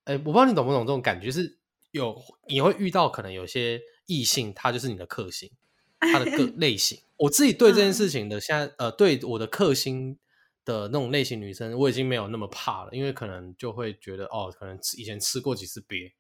[0.04, 1.58] 哎，我不知道你懂不懂这种感觉，就是
[1.92, 2.14] 有
[2.48, 5.50] 你会遇到可能有些异性，他就是你的克星，
[5.98, 6.98] 他的个 类型。
[7.16, 10.18] 我自己对这件事情的现在，呃，对我的克星
[10.64, 16.12] 的那种类型女生，我已经没有那么怕了，因为可能就会觉得哦，可能吃以前吃过几次瘪，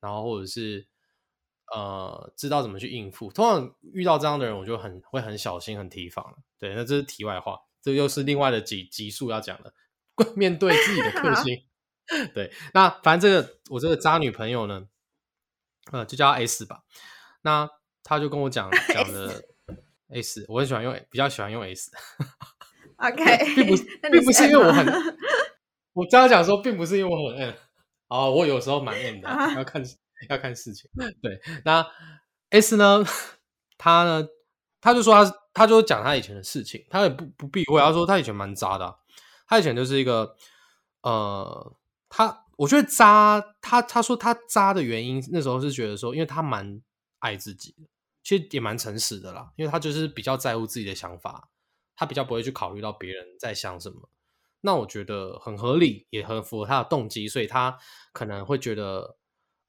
[0.00, 0.86] 然后或者是
[1.74, 3.32] 呃知道怎么去应付。
[3.32, 6.38] 通常遇到这样的人，我就很会很小心、很提防了。
[6.58, 9.72] 对，那这是题外话，这又是另外的几集数要讲的。
[10.34, 11.64] 面对自己的 克星，
[12.34, 14.88] 对，那反正这个我这个渣女朋友呢，
[15.92, 16.82] 呃，就叫 S 吧。
[17.42, 17.70] 那
[18.02, 19.44] 她就跟我讲讲 的
[20.08, 21.92] S，我很喜欢用，比较喜欢用 S，
[22.98, 23.24] OK，
[23.56, 24.86] 并不是 并不是因为我很，
[25.94, 27.54] 我这样讲说，并不是因为我很 M，
[28.08, 29.82] 哦，我有时候蛮 M 的，啊要看
[30.28, 30.90] 要看事情。
[31.22, 31.86] 对，那
[32.50, 33.04] S 呢，
[33.76, 34.26] 他呢，
[34.80, 38.94] 他就说他他就讲他以前的事情，他也不不避讳，他说他以前蛮渣的啊、
[39.46, 40.34] 他以前就是一个
[41.02, 41.76] 呃，
[42.08, 46.82] 他我觉得渣，他他说他渣的原因，那时候是觉得说，因为他蛮
[47.20, 47.84] 爱自己的，
[48.24, 51.48] 其实也蛮诚实的啦，因为他就是比较在乎自己的想法，
[51.98, 54.08] 他比较不会去考虑到别人在想什么。
[54.60, 57.76] 那我觉得很合理，也很符合他的动机，所以他
[58.12, 59.16] 可能会觉得，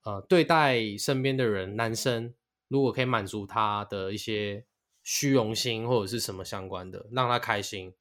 [0.04, 2.36] 呃，对待身边的人，男生
[2.68, 4.64] 如果可以满足他的一些
[5.04, 7.96] 虚荣心或者是什么相关的，让他开心，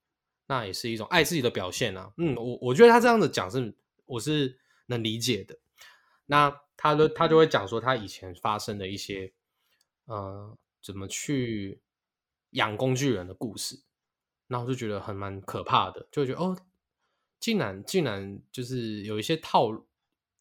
[0.46, 2.12] 那也是一种爱自己的表现啊。
[2.18, 5.58] 嗯，我我觉得他这样子讲是我是能理解的。
[6.26, 9.32] 那他就他就会讲说他以前发生的一些，
[10.04, 11.80] 呃，怎么去
[12.50, 13.82] 养工具人的故事，
[14.48, 16.56] 然后就觉得很蛮可怕的，就觉得哦，
[17.38, 19.86] 竟然竟然就是有一些套路，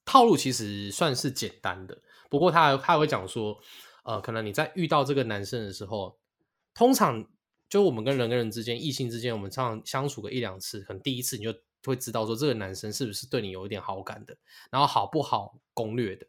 [0.05, 3.59] 套路其实算是简单的，不过他还他还会讲说，
[4.03, 6.17] 呃，可能你在遇到这个男生的时候，
[6.73, 7.27] 通常
[7.69, 11.53] 就我们跟人跟人之间，异性之间，我们常常相处个一两次，可能第一次你就
[11.85, 14.37] 会知道说这个男生是不是对你有一点好感的，
[14.71, 16.25] 然后好不好攻略的。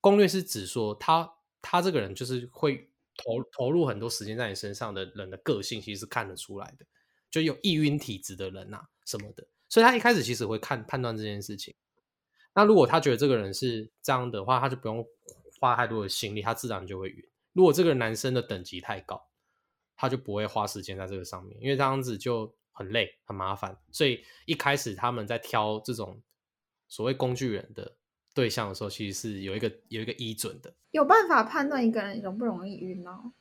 [0.00, 1.28] 攻略是指说他
[1.60, 6.86] 他这个人就是会投投入很多时间在你身上的人的个性，其实是看得出来的，
[7.30, 11.74] 就有易晕体质的人呐、什么的，所以他一开始其实会看判断这件事情。
[12.54, 15.06] 那如果他觉得这个人是这样的话，他就不用
[15.60, 17.28] 花太多的心力，他自然就会晕。
[17.52, 19.28] 如果这个男生的等级太高，
[19.96, 23.78] 他就不会花时间在这个上面，因为这样子就很累很麻烦。
[23.90, 26.22] 所以一开始他们在挑这种
[26.88, 27.96] 所谓工具人的
[28.34, 30.74] 对象的时候，其实是有一个有一个依准的。
[30.90, 33.32] 有办法判断一个人容不容易晕哦？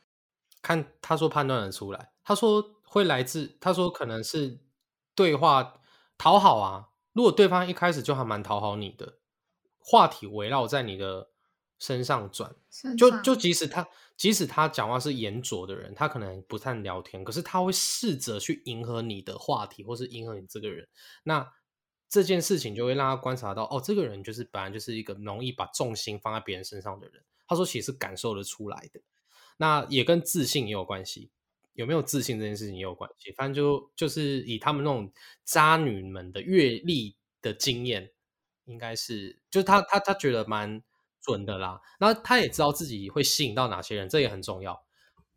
[0.65, 4.59] 看他说判断得出来，他说会来自，他说可能是
[5.13, 5.81] 对话
[6.17, 6.89] 讨好啊。
[7.13, 9.19] 如果对方一开始就还蛮讨好你的，
[9.77, 11.29] 话题围绕在你的
[11.77, 12.55] 身上转，
[12.97, 20.87] 就就即使他即使他讲话是严拙的人，他可能不太聊天，可是他会试着去迎合你的话题，或是迎合你这个人。
[21.23, 21.47] 那
[22.09, 27.23] 这件事情就会让他观察到，哦，这个人就是本来就是一个容易把重心放在别人身上的人。
[27.47, 28.99] 他说，其实感受得出来的。
[29.57, 31.31] 那也跟自信也有关系，
[31.73, 33.31] 有没有自信这件事情也有关系。
[33.31, 35.11] 反正就就是以他们那种
[35.45, 38.11] 渣女们的阅历的经验，
[38.65, 40.83] 应该是就是他他他觉得蛮
[41.21, 41.79] 准的啦。
[41.99, 44.85] 那他也知道自己会吸引到哪些人，这也很重要。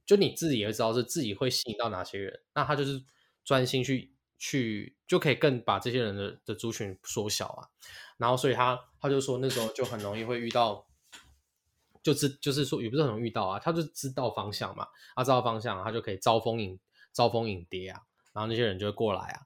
[0.05, 3.05] 就你自己也知道是自己会吸引到哪些人，那他就是
[3.45, 7.69] 专心去去就可以更把这些人的的族群缩小啊。
[8.17, 10.88] 然后所以他他就说那时候就很容易会遇到。
[12.13, 16.79] 就是就是说，也不是很容易遇到啊，他就知道方向嘛，他知道方向，他就可以招蜂引
[17.13, 18.01] 招蜂引蝶啊，
[18.33, 19.41] 然后那些人就会过来啊。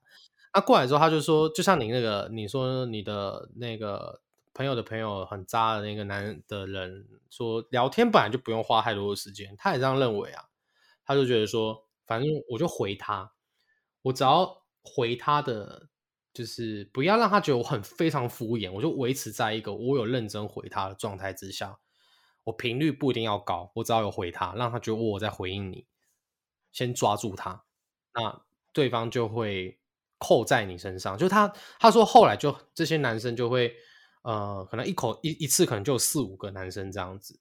[0.53, 4.21] 那过来之后，他就说，就像你那个，你说你的那个
[4.53, 10.45] 朋友的朋友很渣的那个男的人说，聊天本来就不用花太多的时间，他也这样认为啊。
[11.05, 13.33] 他就觉得说，反正我就回他，
[14.03, 15.89] 我只要回他的，
[16.33, 21.77] 就是不要让他觉得我很非常敷衍，我就维持在一个我有认真回他的状态之下。
[22.45, 25.85] 我频率不一定要高，我只要有回他，让他觉得我在回应你，
[26.73, 27.63] 先抓住他，
[28.13, 28.41] 那
[28.73, 29.79] 对方就会
[30.17, 31.17] 扣在你身上。
[31.17, 33.73] 就他他说后来就这些男生就会
[34.23, 37.39] 呃，可能一口一一次可能就有四五个男生这样子，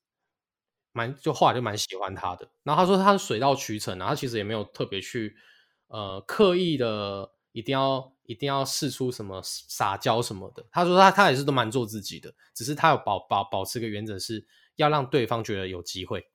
[0.93, 2.49] 蛮就后来就蛮喜欢他的。
[2.63, 5.35] 然后他说他水到渠成啊，他其实也没有特别去
[5.89, 10.65] 呃刻意的一定要一定要试出什么撒娇什么的。
[10.71, 14.47] 他说他他也是都蛮做自己的，只是他有保保保持个原则是。
[14.77, 16.31] 要让对方觉得有机会，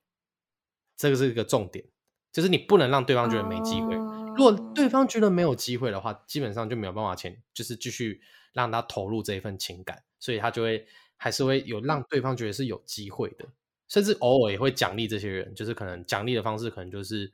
[0.96, 1.86] 这个是一个重点，
[2.32, 3.96] 就是你不能让对方觉得没机会。
[4.36, 8.22] 如果对方觉得没有机会的话，基本上就没有办法前，就是继续
[8.54, 13.46] 让他投入这一份情感，所以他就会还是会有让对方觉得是有机会的，
[13.88, 17.32] 甚至偶尔也会奖励这些人，就是可能奖励的方式可能就是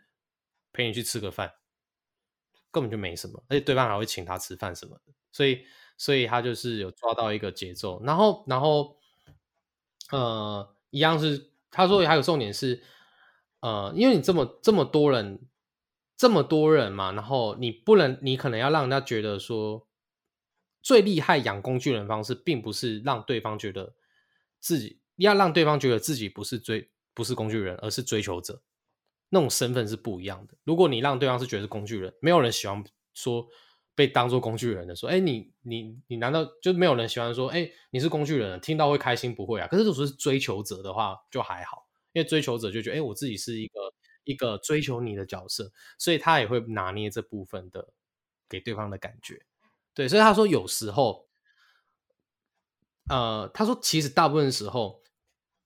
[0.72, 1.52] 陪你去吃个饭，
[2.72, 5.66] 根本就没什么，而且对方还会请他吃饭什么的，所以
[5.98, 8.98] 所以他就是有抓到一个节奏，然后然后
[10.12, 10.74] 呃。
[10.94, 12.84] 一样是，他说还有重点是，
[13.62, 15.40] 呃，因为你这么这么多人，
[16.16, 19.88] 这么多人嘛，然后你不能，你可能要让人家觉得说，
[20.84, 23.96] 最厉害养工具人方式，并不是让对方觉得
[24.60, 28.62] 自己要让对方觉得自己不是追不是工具人，而是追求者，
[29.30, 30.54] 那种身份是不一样的。
[30.64, 32.84] 如果你让对方是觉得是工具人，没有人喜欢
[33.16, 33.48] 说。
[33.96, 39.68] 被当做工具人的说，哎，你你你难道就没有人喜欢说，哎，你是工具人，听到会开心不会啊？
[39.68, 47.94] 可是如果是追求者的话，就还好，因为追求者就觉得，哎，我自己是一个一个追求你的角色，所以他也会拿捏这部分的
[48.50, 49.46] 给对方的感觉。
[49.94, 51.28] 对，所以他说有时候，
[53.10, 55.04] 呃，他说其实大部分时候，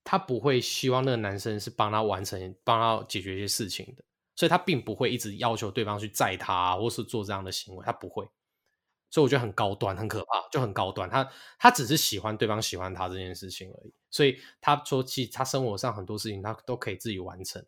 [0.03, 4.03] 他不会希望那个男生是帮他完成、帮他解决一些事情的。
[4.37, 8.25] 所以他并不会一直要求对方去载他，或是做这样的行为，他不会。
[9.09, 11.09] 所以我觉得很高端，很可怕，就很高端。
[11.09, 13.93] 他他只是喜欢对方喜欢他这件事情而已。
[14.11, 17.65] 所以他说，其实他生活上很多事情他都可以自己完成。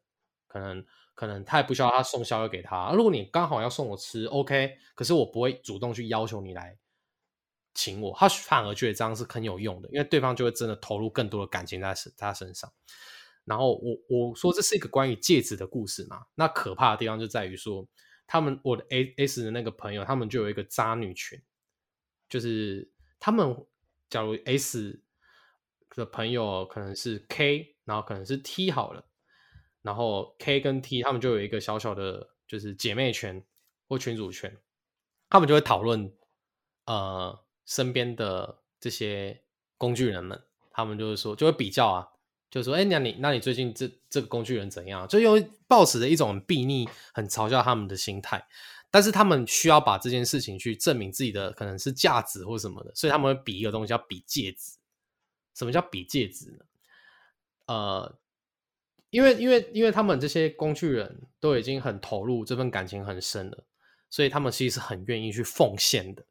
[0.48, 2.92] 可能可能他也不需要他送宵夜给他。
[2.94, 6.78] 如果你刚好要送我吃，OK，可是我不会主动去要求你来
[7.74, 8.16] 请我。
[8.18, 12.72] 他反而觉得这样是很有用的，因为对方就会真的投入更多的感情在身他身上。
[13.50, 16.24] 然后我我说这是一个关于戒指的故事嘛？
[16.36, 17.84] 那可怕的地方就在于说，
[18.28, 21.42] 他们我的 A S 的那个朋友，他们就有一个渣女群，
[22.30, 22.88] 就是
[23.20, 23.66] 他们
[24.08, 25.02] 假如 S
[25.96, 29.04] 的朋友可能是 K，然后可能是 T 好了，
[29.82, 33.44] 然后 K 跟 T 他们就有一个小小的，就是姐妹圈
[33.88, 34.56] 或群主圈，
[35.28, 36.14] 他们就会讨论
[36.86, 39.42] 呃身边的这些
[39.76, 42.10] 工具人们，他们就是说就会比较啊。
[42.50, 45.08] 就说，哎，那你那你最近这这个工具人怎样？
[45.08, 48.44] 就用抱持着一种避逆、很嘲笑他们的心态，
[48.90, 54.78] 但是他们需要把这件事情去证明自己的可能是价值或什么的，所以他们会比一个东西，叫比戒指。
[55.54, 56.66] 什么叫比戒指呢？
[57.68, 58.18] 呃，
[59.10, 63.64] 因为因为因为他们这些工具人都已经很投入，这份感情很深了，
[64.10, 66.26] 所以他们其实是很愿意去奉献的。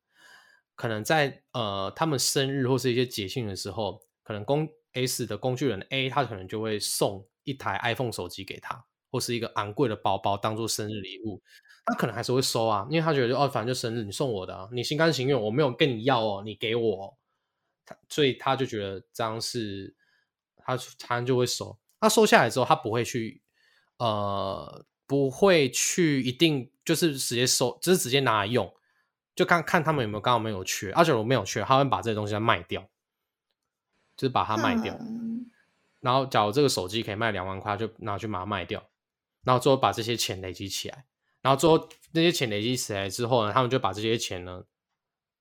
[0.75, 4.69] 可能在呃他们生日或是一些节庆的时候，可能工
[5.07, 11.43] S 的工具人 A，他可能就会送一台 iPhone 手机给他，或是一个昂贵的包包当做生日礼物，
[11.87, 17.17] 他可能还是会收啊，因为他觉得哦，反正就生日你送我的啊，你心甘情愿，我没有跟你要哦，你给我，
[17.85, 19.95] 他所以他就觉得这样是
[20.57, 23.43] 他他就会收，他收下来之后，他不会去
[23.99, 28.71] 呃不会去一定就是直接收，只是直接拿来用，
[29.35, 32.87] 就看看他们有没有刚好没有缺，而且如果没有缺，他会把这些东西再卖掉，
[34.19, 34.95] 就是把它卖掉。
[35.01, 35.51] 嗯
[36.01, 38.89] 然后，假如这个手机可以卖两万块，就拿去把它卖掉，
[39.43, 41.05] 然后最后把这些钱累积起来，
[41.43, 44.63] 然后最后那些钱累积起来之后呢，他们就把这些钱呢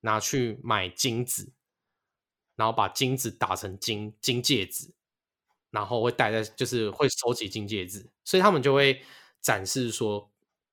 [0.02, 1.52] 拿去买金子，
[2.56, 4.92] 然后把金子打成金金戒指，
[5.70, 9.00] 然后会戴在，就是会收集金戒指，所以他们就会
[9.40, 10.28] 展示说，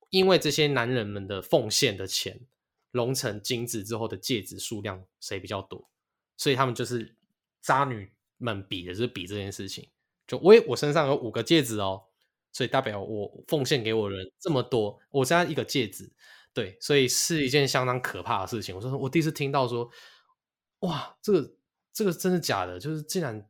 [0.09, 2.39] 因为这些男人们的奉献的钱
[2.89, 5.87] 融成金子之后的戒指数量谁比较多，
[6.37, 7.15] 所以他们就是
[7.65, 8.11] 渣女。
[8.37, 9.87] 们比的就是比这件事情，
[10.27, 12.03] 就我我身上有五个戒指哦，
[12.51, 16.11] 所以代表我奉献给我人这么多，我现在一个戒指，
[16.53, 18.75] 对，所以是一件相当可怕的事情。
[18.75, 19.89] 我说我第一次听到说，
[20.79, 21.55] 哇，这个
[21.93, 22.77] 这个真的假的？
[22.77, 23.49] 就是竟然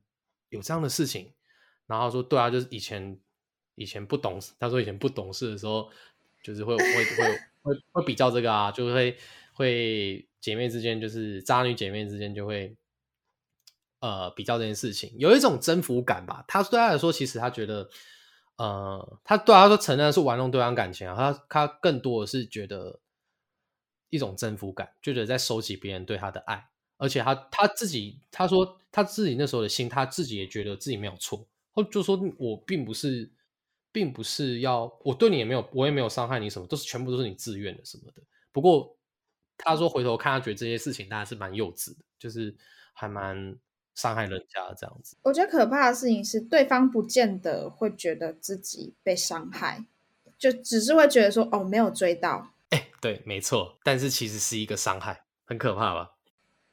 [0.49, 1.33] 有这样的事情。
[1.87, 3.19] 然后说对啊，就是以前
[3.73, 5.89] 以前不懂，他说以前不懂事的时候，
[6.43, 9.17] 就是会会会会会比较这个啊，就会
[9.53, 12.77] 会姐妹之间就是渣女姐妹之间就会。
[14.05, 16.45] 呃，比较这件事情有一种征服感吧。
[16.47, 17.89] 他对他来说，其实他觉得，
[18.57, 21.15] 呃，他对他说承认是玩弄对方感情啊。
[21.15, 22.99] 他他更多的是觉得
[24.11, 33.31] 一种征服感，就觉得在收集别人对他的爱，而且他他自己他说他自己那时候的心，他自己也觉得自己没有错，他就说我并不是，
[33.91, 38.21] 并不是要我对你也没有，我也没有伤害你什么，都是全部都是你自愿的什么的。
[38.51, 38.95] 不过
[39.57, 42.55] 他说回头看，他觉得这些事情当然是蛮幼稚的，就是
[42.93, 43.57] 还蛮。
[43.95, 49.85] 伤害人家这样子，我觉得可怕的事情是，对方不见得会觉得自己被伤害，
[50.37, 52.51] 就只是会觉得说，哦，没有追到。
[52.71, 56.11] 哎，对，没错，但是其实是一个伤害，很可怕吧？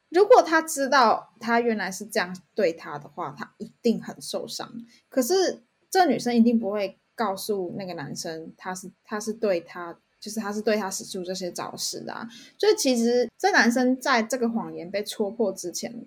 [0.09, 4.69] 如果他知道他原来是这样对他的话，他一定很受伤。
[5.07, 12.27] 可是这女生一定不会告诉那个男生，他是他是对他，就是他是对他使出这些招式的。
[12.59, 16.05] 所以其实这男生在这个谎言被戳破之前。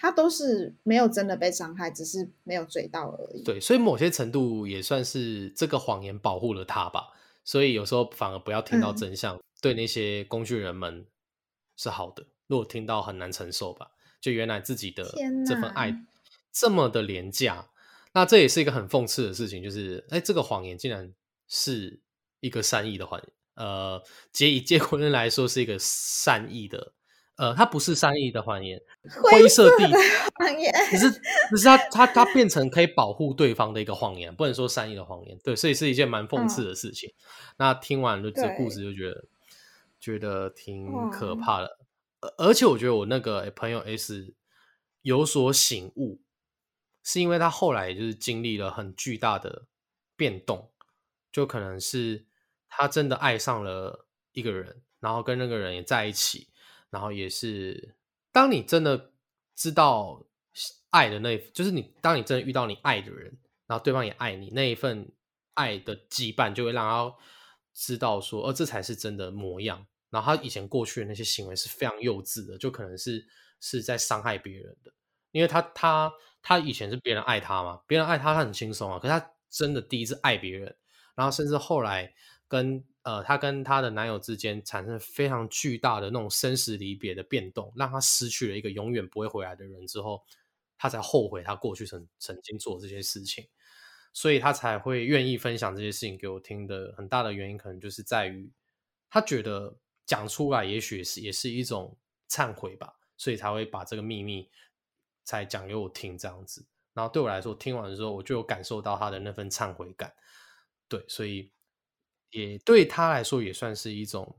[0.00, 3.42] 他都是没有真的被伤害，只是没有追到而已。
[3.42, 7.08] 对，所以某些程度也算是这个谎言保护了他吧。
[7.44, 11.04] 所以有时候反而不要听到真相，对那些工具人们
[11.76, 12.24] 是好的。
[12.46, 15.04] 如果听到很难承受吧，就原来自己的
[15.46, 16.04] 这份爱
[16.52, 17.68] 这么的廉价，
[18.12, 19.62] 那这也是一个很讽刺的事情。
[19.62, 21.12] 就是，哎，这个谎言竟然
[21.48, 22.00] 是
[22.40, 23.28] 一个善意的谎言。
[23.54, 26.92] 呃，结以结婚人来说是一个善意的。
[27.38, 28.82] 呃，它不是善意的谎言，
[29.22, 31.10] 灰色地谎言，只是
[31.50, 35.38] 只是它它它变成可以保护对方的一个谎言，不能说善意的谎言。
[35.44, 37.14] 对，所以是一件蛮讽刺的事情。
[37.56, 39.24] 那听完了这故事，就觉得
[40.00, 41.78] 觉得挺可怕的。
[42.36, 44.34] 而且我觉得我那个朋友 S
[45.02, 46.20] 有所醒悟，
[47.04, 49.66] 是因为他后来就是经历了很巨大的
[50.16, 50.72] 变动，
[51.30, 52.26] 就可能是
[52.68, 56.48] 他真的爱上了一个人，然后跟那个人也在一起。
[56.90, 57.96] 然后也是，
[58.32, 59.12] 当你真的
[59.54, 60.24] 知道
[60.90, 65.10] 爱的那，就是你当你真的遇到你爱的人，然后对方也爱你，那一份
[65.54, 67.14] 爱的羁绊就会让他
[67.74, 69.86] 知道说，哦，这才是真的模样。
[70.10, 73.26] 然后他以前过去的那些行为是非常幼稚的，就可能是
[73.60, 74.92] 是在伤害别人的，
[75.32, 80.74] 因为他他他以前是别人爱他嘛，别人爱他他很轻松啊，可是他真的第一次爱别人，
[81.14, 82.14] 然后甚至后来
[82.46, 82.84] 跟。
[83.08, 90.22] 呃，她跟她的男友之间产生非常巨大的那种生死离别的变动，让她失去了一个永远不会回来的人之后，
[90.76, 93.48] 她才后悔她过去曾曾经做这些事情，
[94.12, 96.92] 所以她才会愿意分享这些事情给我听的。
[96.98, 98.52] 很大的原因可能就是在于，
[99.08, 101.96] 她觉得讲出来也许是也是一种
[102.28, 104.50] 忏悔吧，所以才会把这个秘密
[105.24, 106.66] 才讲给我听这样子。
[106.92, 110.12] 然后对我来说，听完的时候我就有感受到她的那份忏悔感，
[110.88, 111.50] 对，所以。
[112.30, 114.36] 也对他来说也算是一种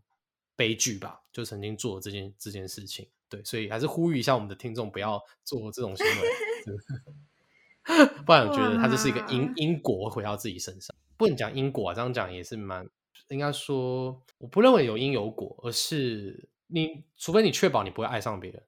[0.55, 6.27] 悲剧吧，就曾经做这件这件事情，对，所以还是呼吁一下我们的听众不要做这种行为，
[8.25, 9.51] 不然我觉得他这是一个因。
[9.55, 12.87] 因果回到自己身上，不能讲因果啊，这样讲也是蛮
[13.29, 18.63] 应该说，我不认为有因有果，而是你除非你确保你不会爱上别人，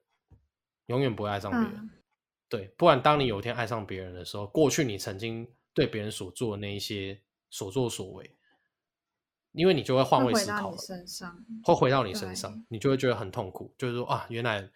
[0.86, 1.90] 永远不会爱上别人，
[2.48, 7.20] 对，不然当你有一天爱上别人的时候，过去你曾经对别人所做的那一些
[7.50, 8.30] 所作所为。
[9.52, 13.74] 因为你就会换位思考了，身上会回到你身上，你就会觉得很痛苦。
[13.76, 14.70] 就是说啊，原来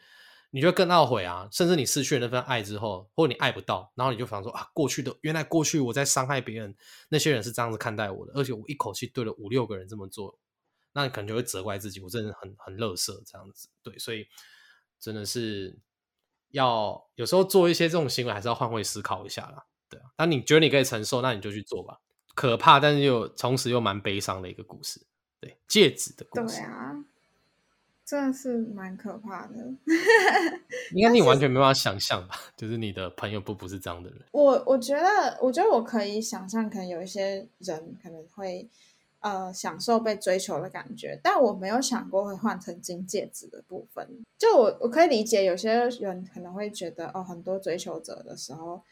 [0.50, 6.74] 你就更懊悔啊，甚至你失去了那份爱之后，或者你爱不到，然后你就想说啊，过去的原来过去我在伤害别人，
[7.08, 10.38] 那些人是这样子看待我的，而且我一口气对了五六个人这么做，
[10.92, 14.26] 那你可能就会责怪自己，我真的很很乐色这样子，对，所以
[15.00, 15.78] 真的是
[16.50, 22.00] 要有时候做一些这种行为，还是要换位思考一下啦，对啊，那你觉得你可以承受，那你就去做吧。
[22.36, 25.00] 可怕，但是又同时又蛮悲伤的一个故事，
[25.40, 26.58] 对戒指的故事。
[26.58, 27.04] 对啊，
[28.04, 29.54] 真的是蛮可怕的。
[30.92, 32.36] 应该你完全没办法想象吧？
[32.54, 34.20] 就是你的朋友不不是这样的人。
[34.32, 38.68] 我我觉得，我觉得我可以想象，可能有一些人可能会
[39.20, 44.06] 呃享受被追求的感觉，但我没有想过会换成金戒指的部分。
[44.36, 48.82] 就我我可以理解，有些人可能会觉得，哦，很多追求者的时候。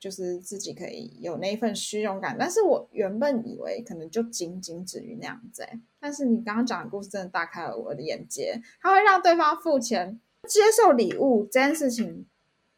[0.00, 5.62] 就是自己可以有那一份虚荣感，但是我原本以为可能就仅仅止于那样子，
[6.00, 12.24] 但是你刚刚讲的故事真的大开了我的眼界，他会让对方付钱接受礼物这件事情，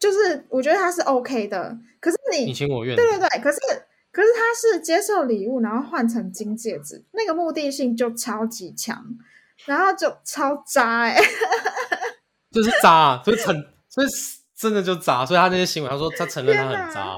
[0.01, 3.59] 就是我觉得他是 OK 的，可是你你情我愿，对对对，可是
[4.11, 9.17] 可是他是接受礼物，然后换成金戒指，那个目的性就超级强，
[9.65, 11.17] 然后就超渣哎，
[12.51, 13.55] 就是渣，所以很
[13.89, 14.07] 所以。
[14.63, 17.17] 真的就渣，所以他那些行为，他说他承认他很渣，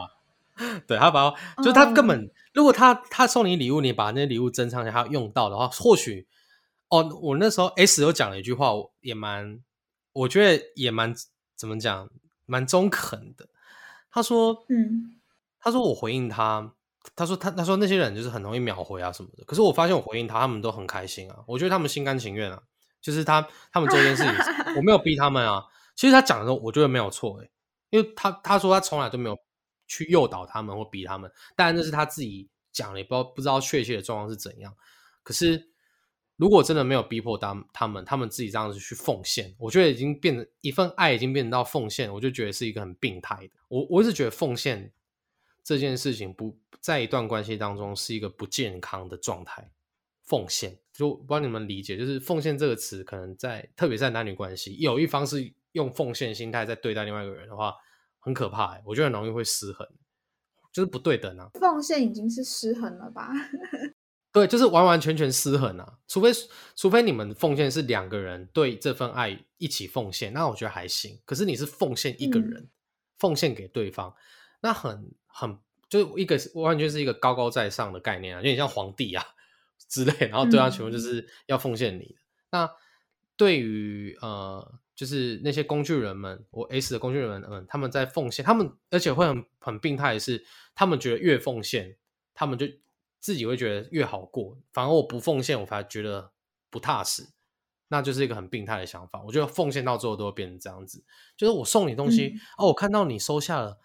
[0.88, 6.26] 对他把，就是他根本，如果他他送你礼物，你把那些礼物珍藏起来，他用到的话，或许，
[6.88, 8.70] 哦，我那时候 S 有讲了一句话，
[9.02, 9.60] 也蛮，
[10.14, 11.14] 我觉得也蛮
[11.54, 12.08] 怎么讲，
[12.46, 13.46] 蛮中肯的。
[14.10, 15.16] 他说，嗯，
[15.60, 16.72] 他说我回应他，
[17.14, 22.62] 他说他他说那些人就是很容易秒回啊什么的，可是我发现我回应他，他们都很开心啊，我觉得他们心甘情愿啊，
[23.02, 24.32] 就是他他们做这件事情，
[24.76, 25.66] 我没有逼他们啊。
[25.96, 27.50] 其实他讲的时候，我觉得没有错诶，
[27.90, 29.38] 因为他他说他从来都没有
[29.86, 34.74] 去诱导他们或逼他们，当然这是他自己讲的，也不知道不知道确切的状况是怎样。
[35.22, 35.70] 可是
[36.36, 43.52] 如果真的没有逼迫他他们，他们自己这样子去奉献，我觉得已经变成一份爱，已经变成到奉献，我就觉得是一个很病态的。
[43.68, 44.92] 我我一直觉得奉献
[45.62, 49.70] 这件事情不在一段关系当中是一个不健康的状态。
[50.24, 55.54] 奉献就不知道你们理解，就是奉献这个词，可能在特别在男女关系，有一方是。
[55.74, 57.74] 用奉献心态在对待另外一个人的话，
[58.20, 58.80] 很可怕。
[58.86, 59.86] 我觉得很容易会失衡，
[60.72, 61.50] 就是不对等啊。
[61.54, 63.30] 奉献已经是失衡了吧？
[64.32, 65.98] 对，就是完完全全失衡啊。
[66.06, 66.30] 除非
[66.76, 71.20] 除非你们奉献是两个人对这份爱一起奉献，那我觉得还行。
[71.24, 72.70] 可是你是奉献一个人，
[73.18, 74.14] 奉献给对方，
[74.60, 75.58] 那很很
[75.88, 79.24] 就是一个完全是一个高高在上的概念啊，有点像皇帝啊
[79.88, 80.28] 之类。
[80.28, 82.16] 然后对方全部就是要奉献你。
[82.52, 82.70] 那
[83.36, 84.78] 对于呃。
[84.94, 91.96] 就是那些工具人们，我 S 的工具人们，嗯，他们在奉献，他们而且会很很病态的是，他们觉得越奉献，
[92.32, 92.66] 他们就
[93.18, 96.30] 自己会觉得越好过，反而我不奉献，我反而觉得
[96.70, 97.26] 不踏实，
[97.88, 99.20] 那就是一个很病态的想法。
[99.22, 101.02] 我觉得奉献到最后都会变成这样子，
[101.36, 103.78] 就是我送你东西，哦，我看到你收下了，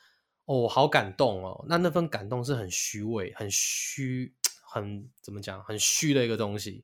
[0.45, 6.83] 哦，我好感动哦，那那份感动是很虚伪、很虚、很怎么讲，很虚的一个东西，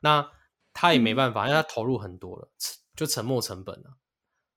[0.00, 0.30] 那
[0.74, 2.50] 他也没办法，因为他投入很多了。
[2.96, 3.96] 就沉没成本了，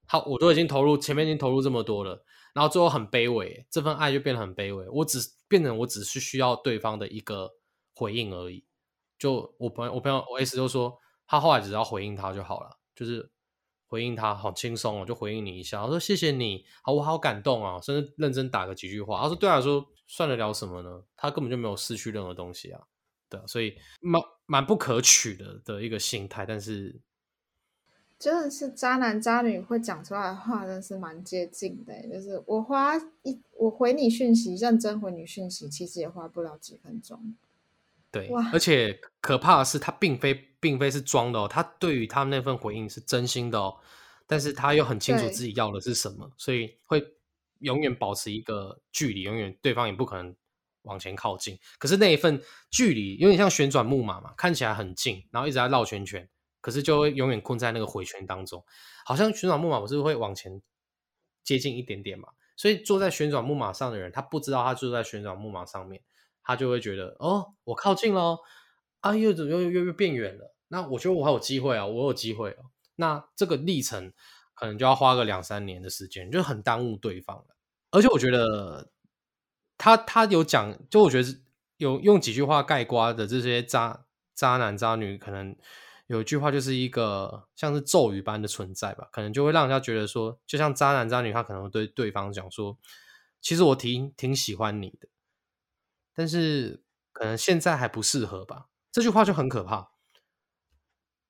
[0.08, 2.24] 好，我都已经投入，前面已经投入这么多了，
[2.54, 7.52] 然后最后很卑微，这份爱就变得很卑微，我只变成我只是需要对方的一个
[7.96, 8.64] 回应而已。
[9.18, 13.28] 就我朋友，我朋友我 S 就说，他后来只要回应他就好了，就是
[13.88, 19.20] 回应他好轻松哦，就回应你一下，我说谢谢你，好，我好感动啊，甚至认真打个几句话。
[19.22, 21.04] 他说对他来说算得了什么呢？
[21.16, 22.80] 他根本就没有失去任何东西啊，
[23.28, 27.02] 对，所以蛮蛮不可取的的一个心态，但是。
[28.20, 31.94] 真的是渣男渣女会讲出来的话，真的是蛮接近的。
[32.08, 37.36] 就是我花一我回你讯息，认真回你讯息，其实也花不了几分钟。
[38.10, 43.78] 对，而且可怕的是，他并非并非是装的哦，他对于他那份回应是真心的哦。
[44.26, 47.06] 但是他又很清楚自己要的是什么，所以会
[47.60, 50.36] 永远保持一个距离，永远对方也不可能
[50.82, 51.58] 往前靠近。
[51.78, 52.42] 可是那一份
[52.72, 56.28] 距离有点像旋转木马嘛，看起来很近，然后一直在绕圈圈。
[56.68, 58.62] 可是就会永远困在那个回圈当中，
[59.06, 60.62] 好像旋转木马不是会往前
[61.42, 62.28] 接近一点点嘛？
[62.58, 66.02] 所以坐在旋转木马上的人，他不知道他坐在旋转木马上面，
[66.44, 68.40] 他就会觉得哦，我靠近了，
[69.00, 70.54] 啊，又怎又又又变远了？
[70.68, 72.66] 那我觉得我还有机会啊，我有机会哦。
[72.98, 74.12] 那这个历程
[74.54, 77.56] 可能就要花个两三年的时间，就很耽误对方了。
[77.92, 78.92] 而且我觉得
[79.78, 81.30] 他他有讲，就我觉得
[81.78, 84.06] 有用几句话盖瓜的这些渣
[84.36, 85.56] 渣男渣女，可能。
[86.08, 92.78] 有一句话就是一个像是咒语般的存在吧，可能就会让人家觉得说，就像渣男渣女，他可能对对方讲说，
[93.42, 95.10] 其实我挺挺喜欢你的，
[96.16, 96.82] 但是
[97.12, 98.68] 可能现在还不适合吧。
[98.92, 99.90] 这句话就很可怕，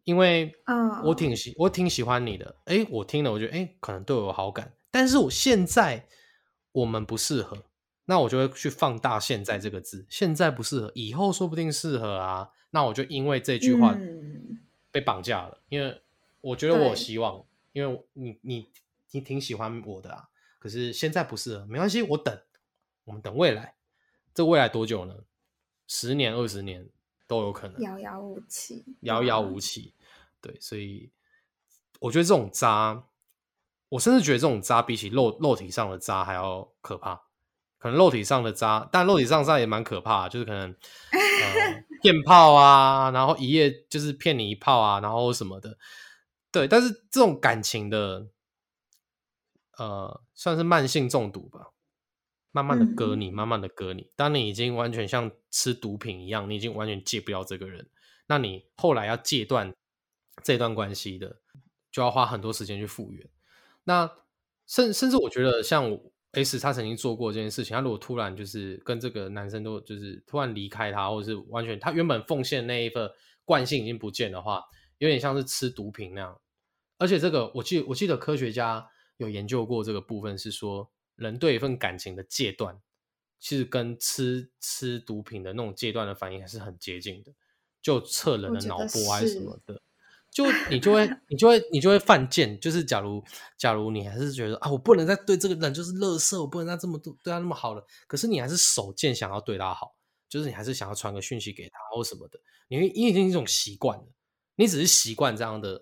[0.04, 6.08] 因为啊我挺喜我挺喜欢你的，哎，我听了我觉得哎可能对我有好感，但是我现在
[6.72, 7.66] 我们不适合，
[8.06, 14.60] 那我就会去放大现在这个字，现在不适合，以后说不定适合啊，那我就因为这句话嗯
[14.98, 16.02] 被绑架了，因为
[16.42, 18.72] 我觉得我有希望，因为你你
[19.12, 20.28] 你挺喜欢我的啊，
[20.58, 22.36] 可是现在不适合，没关系，我等，
[23.04, 23.76] 我们等未来，
[24.34, 25.16] 这未来多久呢？
[25.86, 26.90] 十年、二十年
[27.28, 29.94] 都有可能，遥遥无期，遥遥无期。
[30.42, 31.12] 对，所以
[32.00, 33.04] 我觉得这种渣，
[33.90, 37.27] 我甚至觉得这种渣比起肉肉体上的渣还要可怕。
[37.78, 40.70] 可能肉体上的渣，但肉体上渣也蛮可怕的，就是可能
[41.12, 45.78] 呃骗炮啊，然后一夜就是骗你一炮啊，然后什么的。
[46.52, 48.28] 对，但是这种感情的，
[49.78, 51.72] 呃，算是慢性中毒吧，
[52.52, 54.12] 慢慢的割嗯你，慢慢的割你。
[54.16, 57.90] 当你已经完全像吃毒品一样，你已经完全戒不掉这个人，
[58.28, 59.74] 那你后来要戒断
[60.44, 61.42] 这段关系的，
[61.92, 63.30] 就要花很多时间去复原。
[63.84, 64.10] 那
[64.66, 73.10] 甚甚至我觉得，像我 S 他曾经做过这件事情，他如果突然就是跟这个男生都就是突然离开他，或者是完全他原本奉献那一份
[73.46, 74.64] 惯性已经不见的话，
[74.98, 76.40] 有点像是吃毒品那样。
[77.00, 82.80] 而且这个我记我记得科学家有研究过这个部分，是说人对一份感情的戒断，
[83.40, 87.32] 其实跟吃吃毒品的那种戒断的反应还是很接近的，
[87.82, 89.82] 就测人的脑波还是什么的。
[90.38, 93.24] 就你就会你就会你就会犯贱，就是假如
[93.58, 99.96] 假如你还是觉得啊，我不能再对这个人就是乐色，我不能再这么对对他那么好了，可是你还是手贱想要对他好，
[100.30, 104.06] 就是你还是想要传个讯息给他或什么的，你会因为已经一种习惯了，
[104.58, 105.82] 你只是习惯这样的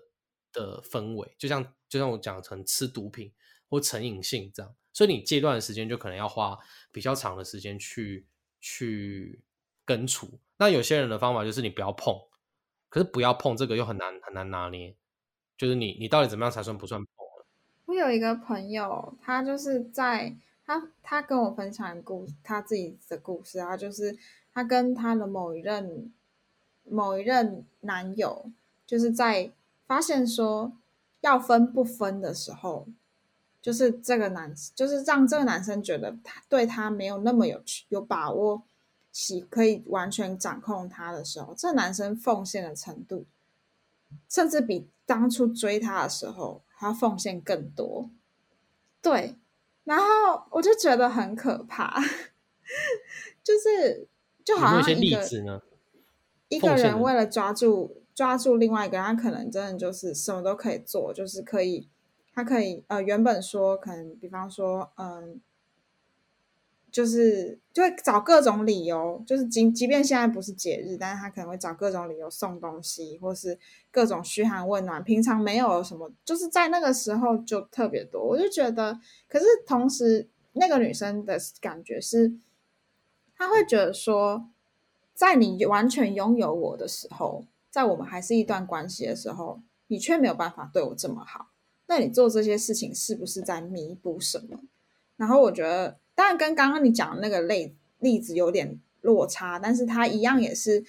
[0.54, 3.30] 的氛围，就像就像我讲成吃毒品
[3.68, 6.56] 或成瘾性这样，所以你戒断的时间就可能要花
[6.90, 8.26] 比较长的时间去
[8.62, 9.44] 去
[9.84, 10.40] 根除。
[10.56, 12.14] 那有些人的方法就是你不要碰，
[12.96, 14.94] 可是不要碰这个又很难很难拿捏，
[15.58, 17.44] 就是你你到底怎么样才算不算碰了？
[17.84, 20.34] 我有一个朋友，他就是在
[20.64, 24.16] 他他跟我分享故他自己的故事啊，就是
[24.54, 26.10] 他跟他的某一任
[26.84, 28.50] 某一任男友，
[28.86, 29.52] 就是在
[29.86, 30.72] 发现说
[31.20, 32.88] 要分不分的时候，
[33.60, 38.62] 就是这个男就是让这个男生觉得他对他没有那么有有把握，
[39.18, 43.24] 喜可以完全掌控他的时候，这男生奉献的程度，
[44.28, 48.10] 甚至比当初追他的时候还要奉献更多。
[49.00, 49.38] 对，
[49.84, 50.04] 然后
[50.50, 51.98] 我就觉得很可怕，
[53.42, 54.06] 就是
[54.44, 55.62] 就好像一个？
[56.48, 61.88] 一个人为了抓住抓住另外一个人，他可能真的就是什么都可以做，就是可以，
[62.34, 65.40] 他可以呃原本说可能比方说嗯。
[66.96, 73.58] 就是就会找各种理由，就是即即便现在不是节日，但是他可能会找各种理由送东西，或是
[73.90, 75.04] 各种嘘寒问暖。
[75.04, 78.24] 平常没有什么，就是在那个时候就特别多。
[78.24, 82.32] 我就觉得，可是同时那个女生的感觉是，
[83.36, 84.48] 她会觉得说，
[85.12, 91.48] 在你完全拥有我的时候，在我们还是一段关系的时候，你却没有办法对我这么好，
[91.88, 94.60] 那你做这些事情是不是在弥补什么？
[95.18, 95.98] 然后我觉得。
[96.16, 100.82] 当然，跟刚刚你讲的那个例例子有点落差，但是他一样也是，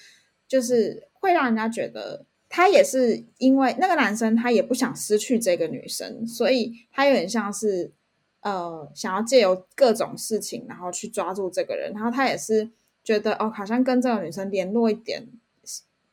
[0.47, 7.91] 就是会让人家觉得他也是因为那个男生他也不想失去这个女生，所以他有点像是
[8.39, 12.71] 呃想要借由各种事情，然后去抓住这个人，然后他也是
[13.03, 15.28] 觉得哦，好像跟这个女生联络一点，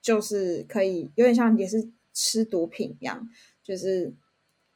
[0.02, 3.28] 就是可以有点像也是吃毒品一样，
[3.62, 4.12] 就是。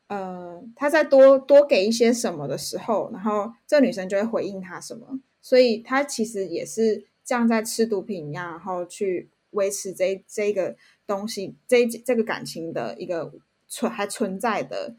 [0.08, 10.74] 呃，他在多多给一些什么的时候，然后这女生就会回应他什么，所以他其实也是这样在吃毒品一样，然后去维持这这个
[11.06, 13.32] 东西，这这个感情的一个
[13.66, 14.96] 存还存在的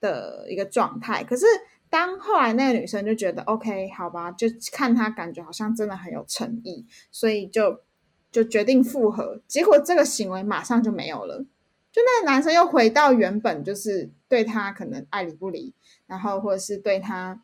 [0.00, 1.22] 的一个状态。
[1.22, 1.44] 可是
[1.90, 7.80] 当后来那个女生就觉得 OK，好吧，就看他感觉好像真的很有诚意，所以就
[8.32, 11.44] 就决定复合，结果这个行为马上就没有了。
[11.96, 15.72] 就那个男生又回到原本就是对他可能爱理不理，
[16.06, 17.40] 然后或者是对他，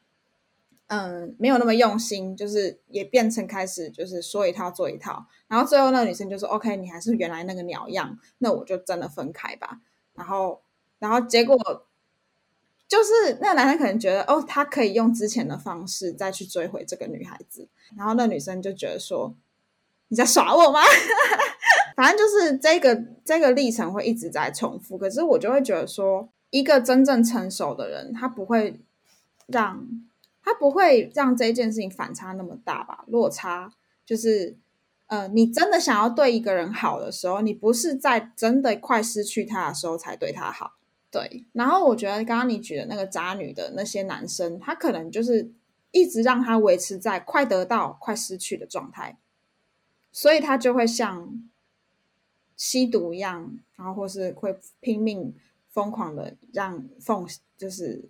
[0.88, 9.80] 嗯，没有那么用心，就是也变成开始就是说一套做一套，然后最后那个女生就说：“OK，你还是原来那个鸟样，那我就真的分开吧。”
[10.12, 10.60] 然后，
[10.98, 11.56] 然后结果
[12.86, 19.34] 就是那个男生可能觉得哦，他可以用之前的方式再去追回这个女孩子，然后那女生就觉得说
[20.08, 20.80] ：“你在耍我吗？”
[21.96, 28.80] 反正就是这个这个历程会一直在重复，可是我就会觉得说，一个真正成熟的人，他不会
[29.46, 29.86] 让
[30.42, 33.04] 他不会让这件事情反差那么大吧？
[33.06, 33.72] 落差
[34.04, 34.56] 就是
[35.06, 40.72] 呃，你真的想要对一个人好的时候，你不是在真的快失去他的时候才对他好。
[41.10, 45.52] 对，然后我觉得刚刚你举的那个渣女的那些男生，他可能就是
[45.90, 49.18] 一直让他维持在快得到、快失去的状态，
[50.10, 51.28] 所以他就会像
[52.62, 55.34] 吸毒一样，然后或是会拼命
[55.68, 58.08] 疯狂的让奉就是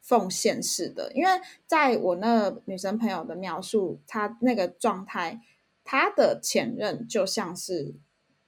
[0.00, 1.12] 奉献式的。
[1.14, 1.30] 因为
[1.64, 5.40] 在我那女生朋友的描述，她那个状态，
[5.84, 7.94] 她的前任就像是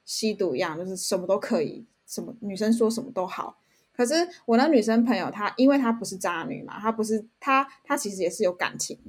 [0.03, 3.57] 吸毒一样，就是什么都可以，什么女生说什么都好。
[3.93, 4.13] 可是
[4.45, 8.99] 我那女生朋友，她因为她不是渣女嘛，她不是她，她其实也是有感情，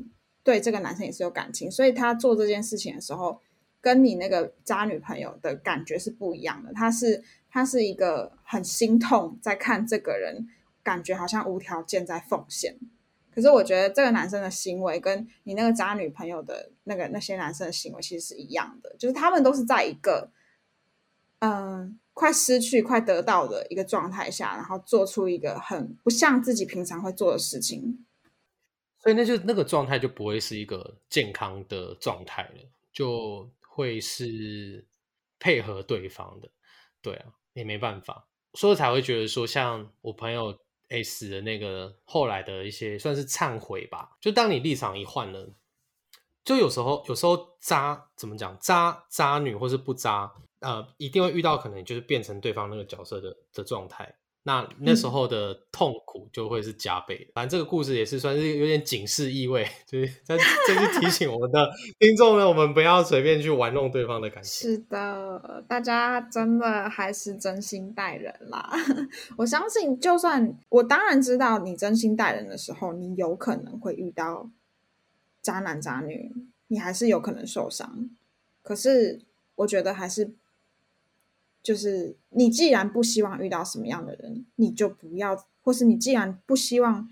[0.44, 3.40] 对这个男生也是有感情，所以她做这件事情的时候，
[3.82, 6.72] 跟你那个渣女朋友的感觉是不一样的。
[6.72, 10.48] 他是他是一个很心痛，在看这个人，
[10.82, 12.78] 感觉好像无条件在奉献。
[13.34, 20.30] 可是我觉得这个男生的行为跟你那个渣女朋友的那个那些男生的行为其实是一样的，就是他们都是在一个，
[21.40, 21.98] 嗯。
[22.14, 28.04] 快失去、快得到的一个状态下，然后做出一个很不像自己平常会做的事情，
[28.98, 34.86] 所以那就那个状态就不会是一个健康的状态了，就会是
[35.38, 36.50] 配合对方的。
[37.00, 40.56] 对啊，也没办法，所以才会觉得说，像我朋友
[40.88, 45.52] S 的那个后来的一些算是忏悔吧，就当你立场一换了，
[46.44, 50.32] 就有时候有时候渣怎么讲，渣渣女或是不渣。
[50.60, 54.14] 呃，一定会遇到可能就是变成对方那个角色的的状态，
[54.44, 57.30] 那那时候的痛苦就会是加倍。
[57.32, 61.70] 反正这个故事也是算是有点警示意味， 就是在这是提醒我们的
[62.00, 64.70] 听众呢，我们不要随便去玩弄对方的感情。
[64.70, 68.70] 是的，大家真的还是真心待人啦。
[69.38, 74.50] 我相信，就算我当然知道你真心待人的时候，你有可能会遇到
[75.40, 76.32] 渣男渣女，
[76.66, 78.10] 你还是有可能受伤。
[78.62, 79.20] 可是
[79.54, 80.34] 我觉得还是。
[81.62, 87.08] 就是你既然不希望遇到什么样的人，你就不要；或是你既然不希望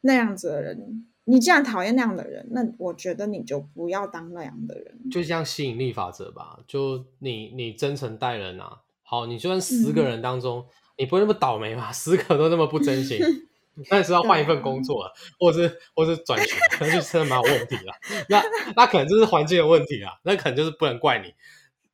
[0.00, 5.10] 那样子的人，你既然讨厌那样的人，那我觉得你就不要当那样的人。
[5.10, 10.64] 就像吸引力法则吧，就你你真诚待人啊，好，你就算十个人当中，
[10.96, 11.92] 你不会那么倒霉吧？
[11.92, 13.18] 十个都那么不真心，
[13.90, 17.92] 那是要换一份工作了，或者是或是转学，那就真的蛮有问题了。
[18.30, 18.42] 那
[18.74, 21.34] 那可能就是环境的问题啊，那可能就是不能怪你。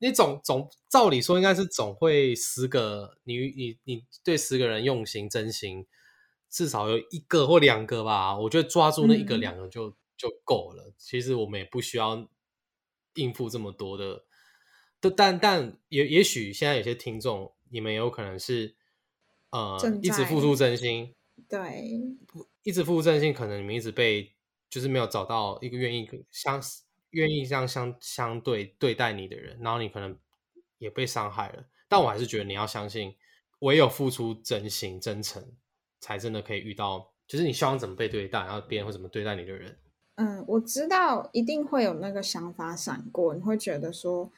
[0.02, 5.86] 你总总照理说应该是总会十个你你你对十个人用心真心，
[6.50, 8.36] 至少有一个或两个吧。
[8.36, 10.92] 我觉得抓住那一个两个就就够了。
[10.98, 12.28] 其实我们也不需要
[13.14, 14.24] 应付这么多的。
[15.16, 18.74] 但但也也许现在有些听众，你们有可能是
[19.50, 21.14] 呃一直付出真心，
[21.48, 21.88] 对，
[22.64, 24.34] 一直付出真心，可能你们一直被
[24.68, 26.60] 就是没有找到一个愿意相。
[27.12, 30.14] 愿意这样相相对对待你的人，然后你可能
[30.76, 33.14] 也被伤害了，但我还是觉得你要相信，
[33.60, 35.42] 唯有付出真心真诚，
[36.00, 39.76] 才真的可以遇到，就是你希望怎么被对待，然后别人会怎么对待你的人。
[40.16, 44.30] 嗯，我知道一定会有那个想法闪过，你会觉得说，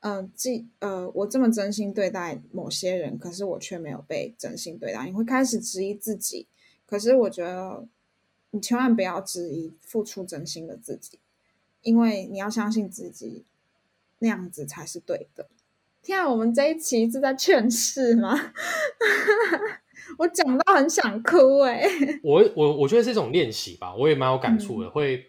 [0.00, 6.46] 嗯，既呃，我这么真心对待某些人，可是我却没有被真心对待，你会开始质疑自己。
[6.86, 7.86] 可是我觉得，
[8.50, 11.18] 你千万不要质疑付出真心的自己。
[11.84, 13.44] 因为你要相信自己，
[14.18, 15.46] 那样子才是对的。
[16.02, 18.34] 天啊，我们这一期是在劝世吗？
[20.18, 21.82] 我讲到很想哭哎。
[22.22, 24.90] 我我我觉得是一种练习吧，我也蛮有感触的。
[24.90, 25.24] 会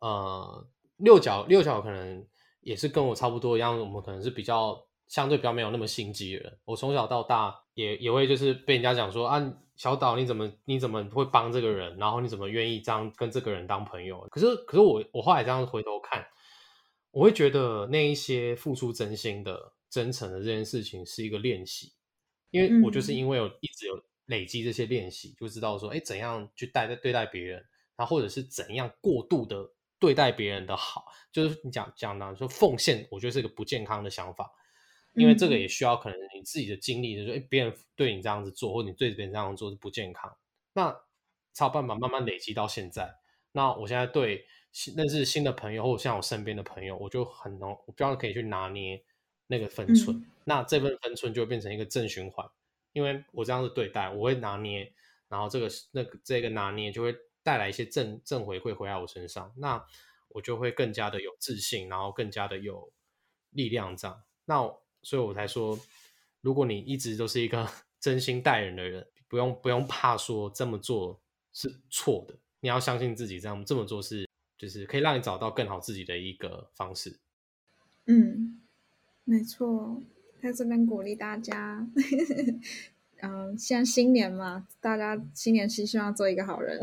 [0.00, 0.66] 呃，
[0.98, 2.24] 六角六角可能
[2.60, 6.58] 也是跟我差不多一样，我们可能是比较相对比较没有那么心机的人。
[6.64, 9.52] 我从小到大也也会就是被人家讲说啊。
[9.78, 11.96] 小岛，你怎么你怎么会帮这个人？
[11.96, 14.26] 然后你怎么愿意这样跟这个人当朋友？
[14.28, 16.26] 可是可是我我后来这样回头看，
[17.12, 21.92] 我会觉得那一些付出真心的、真诚的这件事情是一个练习，
[22.50, 27.64] 因为我就是因为有一直有累积这些练习，就知道说，哎，怎样去待对待别人，
[27.96, 29.70] 然后或者是怎样过度的
[30.00, 34.50] 对待别人的好，就是你讲讲的说奉献，我觉得是一个不健康的想法。
[35.14, 40.36] 因为这个也需要可能你自己的经历，就说哎，别人对你这样子做，或你对别人这样做是不健康，
[40.72, 40.96] 那
[41.52, 43.16] 才有办法慢慢累积到现在。
[43.52, 44.46] 那我现在对
[44.94, 49.02] 认识新的朋友，或者像我身边的朋友，我就很能，我比较可以去拿捏
[49.48, 50.24] 那个分寸。
[50.44, 52.46] 那这份分寸就会变成一个正循环，
[52.92, 54.92] 因为我这样子对待，我会拿捏，
[55.28, 59.84] 然后这个那个这个拿捏就会带来一些正正回馈回来我身上，那
[60.28, 62.92] 我就会更加的有自信，然后更加的有
[63.50, 64.22] 力量这样。
[64.44, 64.62] 那
[65.08, 65.80] 所以我才说，
[66.42, 67.66] 如果你一直都是一个
[67.98, 71.18] 真心待人的人，不用不用怕说这么做
[71.50, 74.28] 是错的，你要相信自己，这样这么做是
[74.58, 77.18] 就是可以让你找到更好自己的一个方式。
[78.04, 78.60] 嗯，
[79.24, 80.02] 没错，
[80.42, 81.88] 在这边鼓励大家。
[83.22, 86.78] 嗯，现在新年嘛，大家新年期希望做一个好人。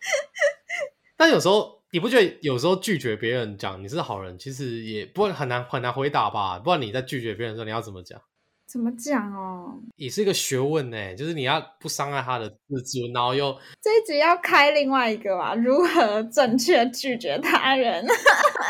[1.14, 6.58] 但有时候你不觉得有时候拒绝别人讲你是好人，其实也不会很难很难回答吧？
[6.58, 8.20] 不然你在拒绝别人的时候，你要怎么讲？
[8.66, 9.80] 怎么讲哦？
[9.96, 15.54] 也是一个学问呢，就是你要不伤害他的自尊，然后又这一集要开另外一个吧？
[15.54, 18.04] 如何正确拒绝他人？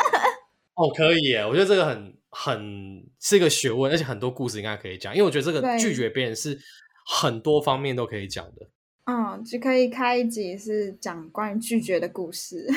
[0.79, 1.45] 哦，可以耶！
[1.45, 6.57] 我觉得这个很很是一个学问，而且很多故事应该可以讲，因为我觉得这个拒绝别人是
[7.05, 8.69] 很多方面都可以讲的。
[9.11, 12.69] 嗯，就可以开一集是讲关于拒绝的故事。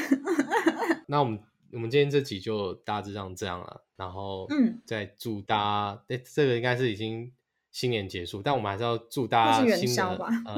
[1.08, 1.38] 那我们
[1.74, 7.30] 我们今天这集就大致上这样了，然后嗯，再祝大家，哎，这个应该是已经
[7.70, 10.56] 新年结束，但我们还是要祝大家新的宵吧呃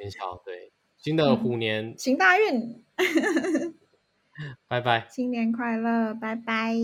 [0.00, 2.82] 元宵对新的虎年，行大运，
[4.66, 5.06] 拜拜。
[5.08, 6.74] 新年快乐，拜拜。